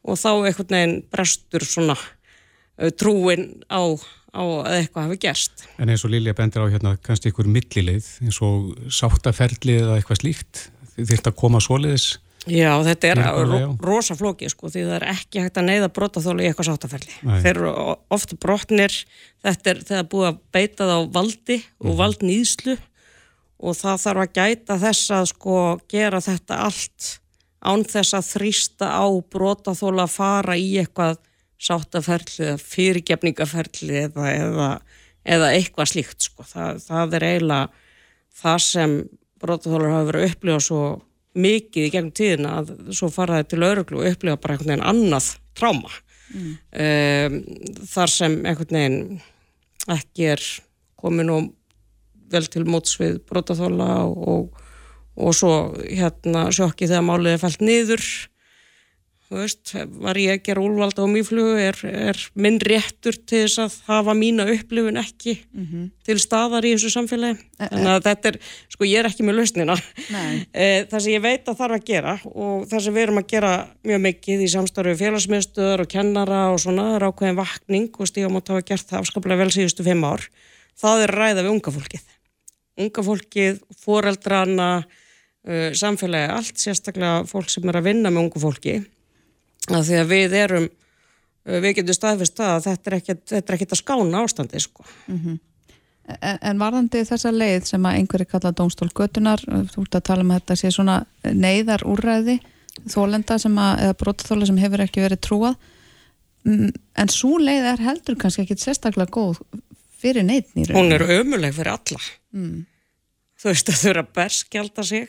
[0.02, 1.96] og þá einhvern veginn brestur svona
[2.98, 3.80] trúin á,
[4.34, 5.64] á að eitthvað hafi gerst.
[5.78, 10.22] En eins og Lilja bendir á hérna kannski ykkur millileið eins og sáttaferli eða eitthvað
[10.22, 12.16] slíkt þýrt að koma svoleiðis
[12.50, 16.42] Já, þetta er ro rosa flóki sko því það er ekki hægt að neyða brotaþólu
[16.42, 17.18] í eitthvað sáttaferli.
[17.22, 17.74] Þeir eru
[18.16, 18.96] oft brotnir,
[19.44, 22.74] þetta er þegar búið að beita það á valdi og valdnýðslu
[23.62, 25.58] og það þarf að gæta þess að sko
[25.92, 27.12] gera þetta allt
[27.62, 31.20] án þess að þrýsta á brotaþóla að fara í eitthvað
[31.62, 34.68] sáttaferli eða fyrirgefningaferli eða, eða,
[35.22, 36.42] eða eitthvað slíkt sko.
[36.48, 37.70] Það, það er eiginlega
[38.42, 38.98] það sem
[39.42, 40.82] brotaþólar hafa verið að upplifa svo
[41.32, 44.88] mikið í gegnum tíðina að svo fara það til öruglu og upplifa bara einhvern veginn
[44.92, 45.28] annað
[45.58, 45.92] tráma
[46.34, 47.38] mm.
[47.92, 49.22] þar sem einhvern veginn
[49.92, 50.44] ekki er
[51.00, 51.48] komin og
[52.32, 54.52] vel til móts við brotaþóla og,
[55.16, 58.06] og svo hérna sjokki þegar málið er fælt niður
[59.40, 59.72] veist,
[60.02, 64.14] var ég að gera úlvalda á mýflugu, er, er minn réttur til þess að hafa
[64.18, 65.34] mína upplifun ekki
[66.06, 68.38] til staðar í þessu samfélagi, þannig að þetta er
[68.74, 69.76] sko ég er ekki með lausnina.
[70.52, 73.28] Eh, það sem ég veit að þarf að gera og það sem við erum að
[73.30, 73.52] gera
[73.88, 78.50] mjög mikið í samstarfi félagsmiðstöðar og kennara og svona, það er ákveðin vakning og stígamótt
[78.52, 80.26] hafa gert það afskaplega vel síðustu fimm ár,
[80.78, 82.10] það er að ræða við unga fólkið.
[82.84, 84.68] Unga fólkið, foreldrana
[85.78, 88.76] samfélagi, allt sérstaklega fólk sem er að vinna með ungu fólki
[89.70, 93.52] að því að við erum uh, við getum staðfist það að þetta er ekkert, þetta
[93.52, 94.86] er ekkert að skána ástandi sko.
[96.18, 100.24] En, en varðandi þessa leið sem að einhverju kalla dómstól götunar, þú ert að tala
[100.24, 102.40] um að þetta sé svona neyðar úrræði
[102.90, 105.70] þólenda sem að, eða brotaþóla sem hefur ekki verið trúað.
[106.42, 109.38] Mm, en svo leið er heldur kannski ekki sérstaklega góð
[110.02, 112.00] fyrir neittn í hún er ömuleg fyrir alla.
[113.38, 115.06] Þú veist að þau eru að berskjálta sig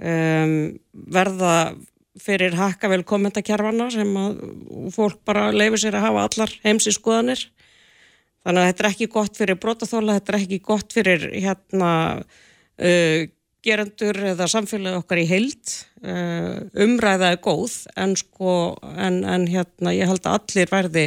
[0.00, 0.54] um,
[1.16, 1.54] verða
[2.20, 4.38] fyrir hakkavel kommentarkerfana sem að
[4.94, 7.46] fólk bara leifir sér að hafa allar heimsi skoðanir
[8.44, 13.22] þannig að þetta er ekki gott fyrir brotaþóla, þetta er ekki gott fyrir hérna uh,
[13.64, 15.72] gerendur eða samfélagi okkar í heild.
[16.00, 18.52] Uh, umræða er góð en sko
[18.96, 21.06] en, en hérna ég held að allir verði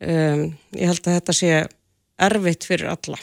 [0.00, 0.46] um,
[0.78, 1.52] ég held að þetta sé
[2.28, 3.20] erfitt fyrir alla.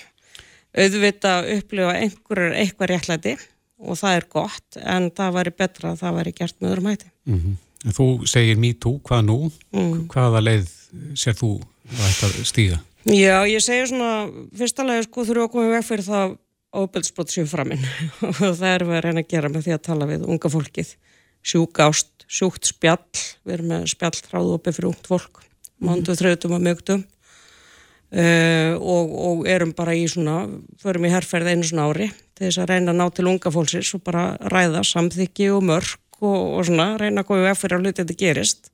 [0.76, 3.36] Auðvita upplifa einhverjur eitthvað réttlæti
[3.80, 7.12] og það er gott en það væri betra að það væri gert með öðrum hætti.
[7.30, 7.56] Mm
[7.86, 9.38] Þú segir me too, hvað nú?
[9.76, 10.06] Mm.
[10.10, 10.70] Hvaða leið
[11.18, 11.52] sér þú
[11.92, 12.80] að þetta stíga?
[13.06, 14.26] Já, ég segja svona,
[14.58, 16.34] fyrsta lagi sko þurfum við að koma veg fyrir það
[16.76, 17.84] ábyrðsbrot séu framinn
[18.26, 20.96] og það erum við að reyna að gera með því að tala við unga fólkið.
[21.46, 23.26] Sjúk ást, sjúkt spjall.
[23.46, 25.44] Við erum með spjall tráðu opið fyrir ungt fólk.
[25.86, 27.06] Mándu, þrautum og mögtum
[28.16, 30.46] uh, og, og erum bara í svona,
[30.82, 33.92] förum í herrferð einu svona ári til þess að reyna að ná til unga fólksins
[33.98, 37.86] og bara ræða samþykki og mörg og, og svona, reyna að koma veg fyrir að
[37.86, 38.72] hluti þetta gerist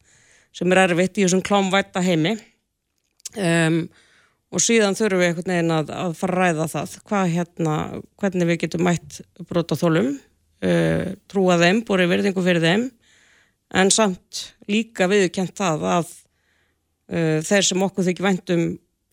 [0.56, 2.34] sem er erfitt í þessum klámvætta heimi.
[3.40, 3.86] Um,
[4.52, 7.76] og síðan þurfum við einhvern veginn að, að fara að ræða það hvað hérna,
[8.20, 12.90] hvernig við getum mætt brotaþólum uh, trúa þeim, búið verðingu fyrir þeim
[13.80, 18.66] en samt líka viðkjent það að uh, þeir sem okkur þykir væntum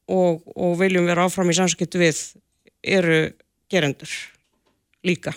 [0.09, 2.21] og, og viljum vera áfram í samskiptu við
[2.83, 3.21] eru
[3.71, 4.13] gerendur
[5.05, 5.35] líka.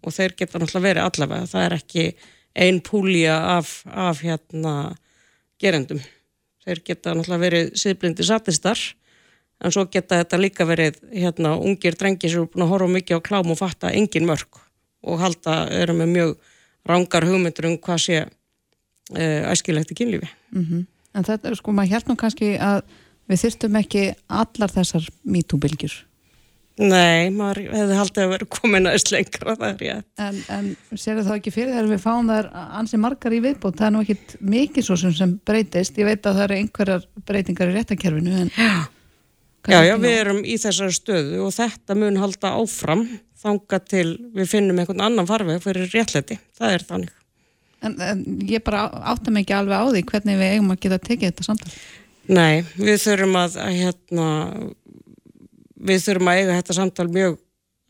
[0.00, 1.48] Og þeir geta náttúrulega verið allavega.
[1.50, 2.04] Það er ekki
[2.56, 4.94] ein púlja af, af hérna
[5.60, 6.00] gerendum.
[6.64, 8.80] Þeir geta náttúrulega verið síðblindi satistar
[9.60, 13.20] en svo geta þetta líka verið hérna ungir drengi sem eru búin að horfa mikið
[13.20, 14.60] á klám og fatta engin mörg
[15.04, 16.34] og halda eru með mjög
[16.88, 20.30] rángar hugmyndur um hvað sé uh, æskilegt í kynlífi.
[21.14, 22.82] En þetta, sko, maður held nú kannski að
[23.30, 24.06] við þyrstum ekki
[24.42, 25.96] allar þessar MeToo-bylgjur.
[26.80, 31.18] Nei, maður hefði haldið að vera komin aðeins lengra það er ég En, en sér
[31.26, 32.48] þá ekki fyrir þegar við fáum þær
[32.80, 36.00] ansi margar í viðbót, það er nú ekkit mikið svo sem, breytist.
[36.00, 38.54] Ég veit að það eru einhverjar breytingar í réttakerfinu, en...
[39.68, 43.04] Já, já, við erum í þessari stöðu og þetta mun halda áfram
[43.42, 47.16] þanga til við finnum einhvern annan farveg fyrir réttlæti, það er þannig
[47.80, 50.98] En, en ég bara átta mig ekki alveg á því hvernig við eigum að geta
[51.00, 51.70] tekið þetta samtal.
[52.28, 54.26] Nei, við þurfum að, að hérna,
[55.80, 57.40] við þurfum að eiga þetta samtal mjög,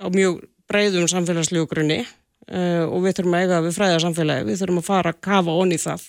[0.01, 4.63] á mjög breyðum samfélagslegu grunni uh, og við þurfum að eiga við fræða samfélagi, við
[4.63, 6.07] þurfum að fara að kafa onni það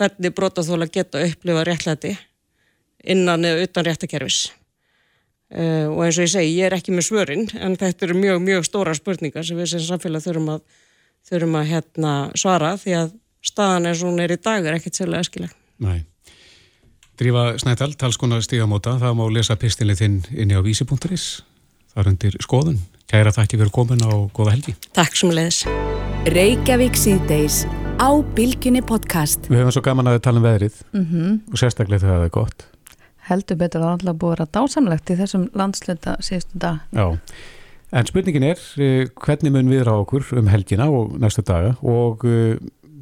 [0.00, 2.16] hvernig brotaþóla geta upplifa réttlæti
[3.12, 4.44] innan eða utan réttakerfis.
[5.52, 8.38] Uh, og eins og ég segi, ég er ekki með svörin en þetta eru mjög,
[8.46, 10.62] mjög stóra spurningar sem við sem samfélag þurfum að,
[11.28, 13.12] þurfum að hérna, svara því að
[13.44, 15.52] staðan eins og hún er í dag er ekkert sérlega eskileg.
[15.82, 16.00] Nei.
[17.20, 21.42] Drífa Snædal, talskonar stígamóta, það má lesa pistilið þinn inni á vísi.is.
[21.92, 22.78] Það er undir skoðun.
[23.12, 24.72] Kæra þakki fyrir komin á góða helgi.
[24.96, 25.58] Takk sem leiðis.
[26.32, 27.66] Reykjavík síðdeis
[28.00, 29.44] á Bilginni podcast.
[29.52, 32.64] Við höfum svo gaman að tala um veðrið Mm og sérstaklega þegar það er gott.
[33.28, 36.80] Heldur betur að alltaf búið að vera dásamlegt í þessum landsluta síðustu dag.
[36.96, 37.20] Já.
[37.92, 42.24] En spurningin er eh, hvernig mun við rá okkur um helgina og næstu daga og
[42.24, 42.56] uh,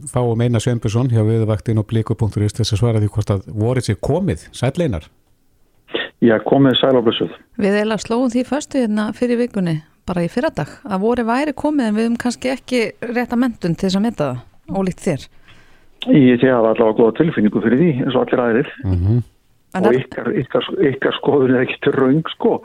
[0.08, 3.98] fáum Einar Sveinbjörnsson hjá viðvaktin og bliku.is þess að svara því hvort að vorið sér
[4.00, 4.46] komið.
[4.56, 5.08] Sætleinar.
[6.20, 7.34] Já, komið sæláblössuð.
[7.60, 9.78] Við eiginlega slóum því föstu hérna fyrir vikunni,
[10.08, 13.88] bara í fyrradag, að voru væri komið en við höfum kannski ekki rétta mentun til
[13.88, 14.42] þess að metta það,
[14.76, 15.28] ólíkt þér.
[16.16, 18.72] Ég sé að allavega góða tilfinningu fyrir því eins og allir aðrir.
[18.84, 19.20] Mm
[19.78, 22.56] En og ykkar, ykkar, ykkar skoðun er ekki til raung sko.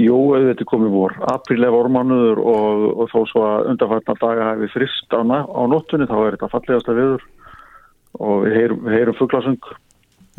[0.00, 1.16] Jú, auðvitað komið vor.
[1.28, 6.08] Apríl er vormánuður og, og þó svo að undanfarnar daga hefði frist á, á nóttunni
[6.08, 7.28] þá er þetta fallegasta viður
[8.24, 9.70] og við heyrum, heyrum fuglasung.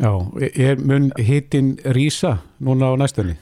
[0.02, 0.12] Já,
[0.58, 3.36] er mun hitin rísa núna á næstunni?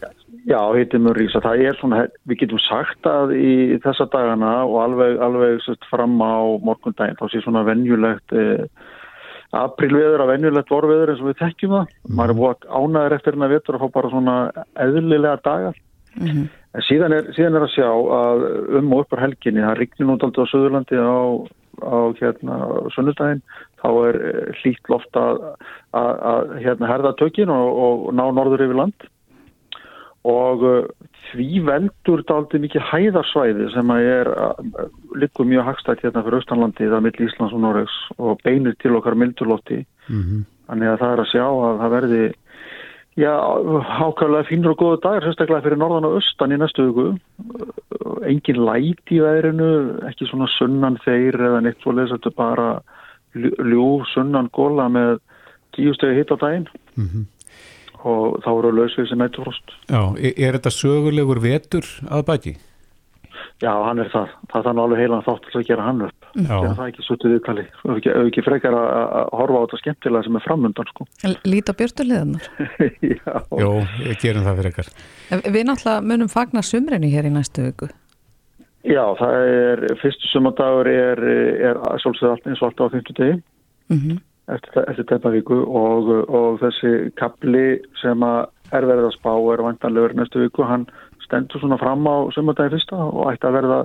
[0.48, 1.40] Já, hittum við rísa.
[1.44, 3.52] Það er svona, við getum sagt að í
[3.84, 8.64] þessa dagana og alveg, alveg sett, fram á morgundaginn þá sé svona venjulegt eh,
[9.56, 11.94] aprílveður að venjulegt vorveður eins og við þekkjum það.
[12.08, 14.34] Maður er búið ánæður eftir hennar vetur að fá bara svona
[14.84, 15.80] eðlilega dagar.
[16.20, 18.44] En síðan er, síðan er að sjá að
[18.80, 21.18] um og uppar helginni, það rignir nú aldrei á Suðurlandi á,
[21.86, 22.58] á hérna,
[22.94, 23.42] sunnudaginn,
[23.82, 25.40] þá er eh, hlýtt loft að,
[25.98, 29.08] að, að hérna, herða tökin og, og ná norður yfir land
[30.28, 30.80] og uh,
[31.30, 34.86] því veldur dálítið mikið hæðarsvæði sem að er uh,
[35.20, 39.18] liggur mjög hagstætt hérna fyrir Austanlandi það mill Íslands og Noregs og beinir til okkar
[39.20, 42.24] mildurlotti Mm þannig að það er að sjá að það verði
[43.18, 43.32] já,
[44.06, 46.84] ákvæmlega fínur og góðu dagar sérstaklega fyrir norðan og austan í næstu
[48.00, 49.70] Uh, engin læt í veðrinu
[50.08, 52.68] ekki svona sunnan þeir eða neitt svo er bara
[53.34, 55.18] ljú- ljúf sunnan góla með
[55.74, 56.66] tíustegi hitt á daginn.
[56.96, 57.26] Mhm.
[58.08, 62.56] Og þá eru lausvið sem nættufrost Já, er, er þetta sögulegur vetur að baki?
[63.60, 64.30] Já, hann er það.
[64.48, 66.28] Það þannig alveg heilan þátt til að gera hann upp.
[66.32, 66.48] Já.
[66.48, 66.68] Já.
[66.70, 67.64] Það er ekki suttuð viðkali.
[67.68, 68.86] Ef ekki, ekki frekar að
[69.20, 71.06] að horfa á þetta skemmtilega sem er framundan, sko.
[71.44, 72.46] Líta björtuleðunar.
[73.12, 73.34] Já.
[73.60, 73.70] Jó,
[74.06, 74.90] ég gerum það fyrir ykkar.
[75.44, 77.90] Við náttúrulega munum fagna sumrinu hér í næstu viku.
[78.88, 81.20] Já, það er, fyrstu sumandagur er,
[81.68, 83.40] er svolítið allt eins og allt á 50 degi
[83.90, 84.20] Mm
[84.56, 90.44] eftir, eftir teppavíku og, og þessi kapli sem er verið að spá er vantanlegur næstu
[90.44, 90.66] viku.
[90.66, 90.86] Hann
[91.24, 93.80] stendur svona fram á sumandagi fyrsta og ætti að verða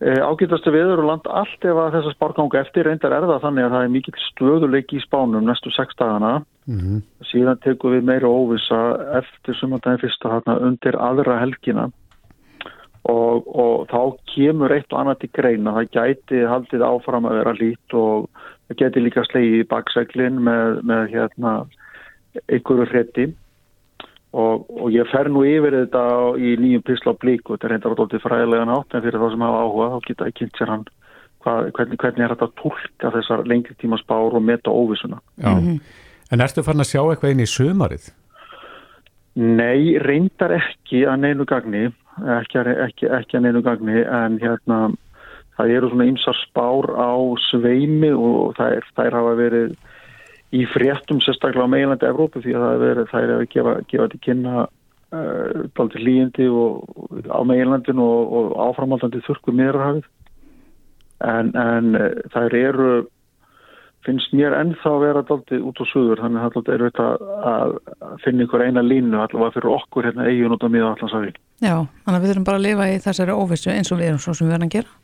[0.00, 2.88] e, ágætastu viður og land allt ef að þessa spárgangu eftir.
[2.88, 6.40] Reyndar er það þannig að það er mikill stöðuleik í spánum næstu sex dagana.
[6.66, 7.02] Mm
[7.32, 8.78] síðan tekum við meira óvisa
[9.18, 11.88] eftir sumandagin fyrsta undir aðra helgina
[13.10, 14.00] og, og þá
[14.34, 15.74] kemur eitt og annað til greina.
[15.78, 18.28] Það gæti haldið áfram að vera lít og
[18.68, 21.54] það gæti líka slegið í bakseglin með, með hérna
[22.48, 23.26] einhverju hretti
[24.32, 26.04] og, og ég fer nú yfir þetta
[26.40, 29.44] í nýjum písla á blíku, þetta er reyndar áttið fræðilega nátt en fyrir þá sem
[29.44, 30.86] hafa áhuga þá geta ég kynnt sér hann.
[31.42, 35.50] Hvað, hvernig, hvernig er þetta að tólka þessar lengri tíma spár og meta óvisuna Já.
[36.32, 38.04] En ertu farin að sjá eitthvað inn í sumarið?
[39.42, 41.88] Nei, reyndar ekki að neinu gagni,
[42.40, 44.82] ekki, ekki, ekki að neinu gagni, en hérna
[45.56, 47.12] það eru svona ymsar spár á
[47.50, 49.74] sveimi og er, þær hafa verið
[50.52, 54.08] í fréttum sérstaklega á meilandi Evrópu því að það er verið, þær hefur gefa, gefa
[54.12, 55.62] til kynna uh,
[56.48, 60.08] og, og á meilandin og, og áframaldandi þurrku meðrahafið
[61.24, 62.92] en, en uh, þær eru
[64.06, 67.76] finnst mér ennþá að vera daldið út á suður þannig að það er auðvitað að
[68.08, 71.32] að finna ykkur eina línu allavega fyrir okkur hérna eigin út á miða allansafi.
[71.62, 74.22] Já, þannig að við þurfum bara að lifa í þessari óvissu eins og við erum
[74.22, 74.98] svo sem við erum að gera.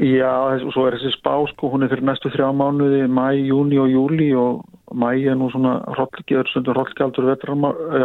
[0.00, 3.24] Já, þess, og svo er þessi spá sko, hún er fyrir næstu þrjá mánuði, mæ,
[3.42, 4.62] júni og júli og
[4.94, 7.26] mæ er nú svona hrollgjör, stundur hrollgjaldur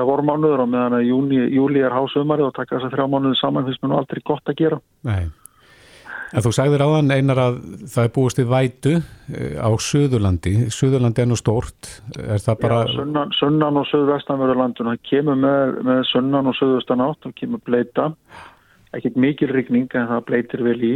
[0.10, 3.70] vormánuður og meðan að júni, júli er hásumari og taka þess að þrjá mánuði saman
[3.70, 4.82] finnst mér nú aldrei gott að gera.
[5.06, 5.30] Nei.
[6.34, 7.60] En þú sagðir áðan einar að
[7.92, 10.56] það er búist í vætu eh, á Suðurlandi.
[10.74, 11.92] Suðurlandi er nú stórt.
[12.18, 12.82] Er það bara...
[12.88, 17.38] Já, sunnan, sunnan og söðvestanverður landun, það kemur með, með sunnan og söðvestan átt, það
[17.42, 18.10] kemur bleita,
[18.96, 20.96] ekkert mikil rigning en það bleitir vel í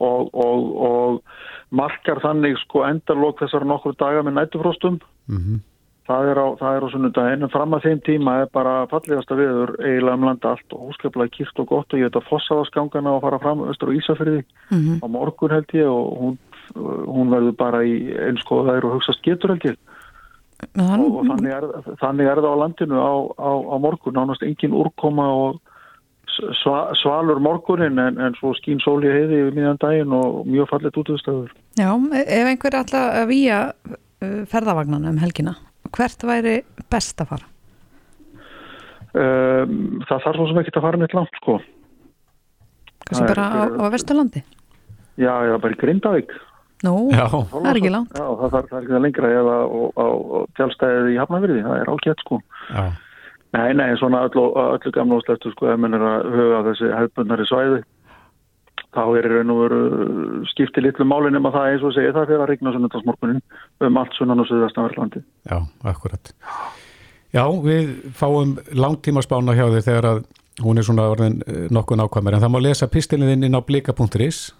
[0.00, 5.02] og, og, og markar þannig sko endarlók þessar nokkur daga með nætufróstum.
[5.30, 5.60] Mm
[6.10, 10.18] Það er á, á sunnudaginn en fram að þeim tíma er bara fallegasta viður eiginlega
[10.18, 13.38] um landa allt og óskaplega kýrt og gott og ég veit að fossaðaskangana og fara
[13.38, 14.98] fram östur og Ísafyrði Mhm.
[14.98, 16.38] á morgun held ég og hún,
[16.74, 19.78] hún verður bara í einskoðaðir og hugsa getur held ég
[20.76, 24.42] Þann, og, og þannig, er, þannig er það á landinu á, á, á morgun, nánast
[24.44, 25.60] engin úrkoma og
[26.60, 30.98] sva, svalur morgunin en, en svo skín sóli heiði yfir miðan daginn og mjög fallet
[31.00, 31.54] útöðstöður.
[31.80, 33.58] Já, ef einhver ætla að výja
[34.52, 35.56] ferðavagnana um helgina,
[35.96, 36.56] hvert væri
[36.92, 37.48] best að fara?
[39.10, 41.58] Um, það þarf svo sem ekki að fara neitt langt sko.
[43.08, 44.44] Kanski bara á, á Vesturlandi?
[45.18, 46.32] Já, já, bara í Grindavík.
[46.86, 47.26] Nú, Já.
[47.28, 48.14] það er ekki langt.
[48.16, 49.56] Já, það þarf það er ekki það lengra eða
[50.00, 50.06] á,
[50.56, 52.38] tjálstæðið í Hafnafyrði, það er ágætt sko.
[52.70, 52.84] Já.
[53.50, 56.92] Nei, nei, svona öllu, öllu gamla og slettu sko, ef menn er að huga þessi
[56.94, 57.80] hefðbundnari svæði,
[58.94, 59.80] þá er í raun og veru
[60.50, 63.42] skipti litlu málin um að það eins og segja það fyrir að regna sunnundagsmorgunin
[63.86, 65.22] um allt sunnan og suðvestanverðlandi.
[65.50, 65.58] Já,
[65.92, 66.32] akkurat.
[67.30, 70.24] Já, við fáum langtíma spána hjá þér þegar að
[70.64, 74.50] hún er svona orðin eh, nokkuð nákvæmur en það má lesa pistilin inn á blika.is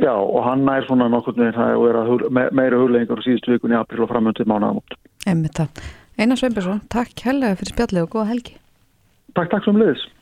[0.00, 3.22] Já, og hann er svona nokkurn veginn það er að vera hug, me, meira hugleggingar
[3.22, 4.96] á síðustu vikunni í april og framöndið mánuðamótt.
[5.30, 5.82] Einmitt það.
[6.18, 8.56] Einar Sveinbjörnsson, takk helga fyrir spjallið og góða helgi
[9.38, 10.19] Takk, takk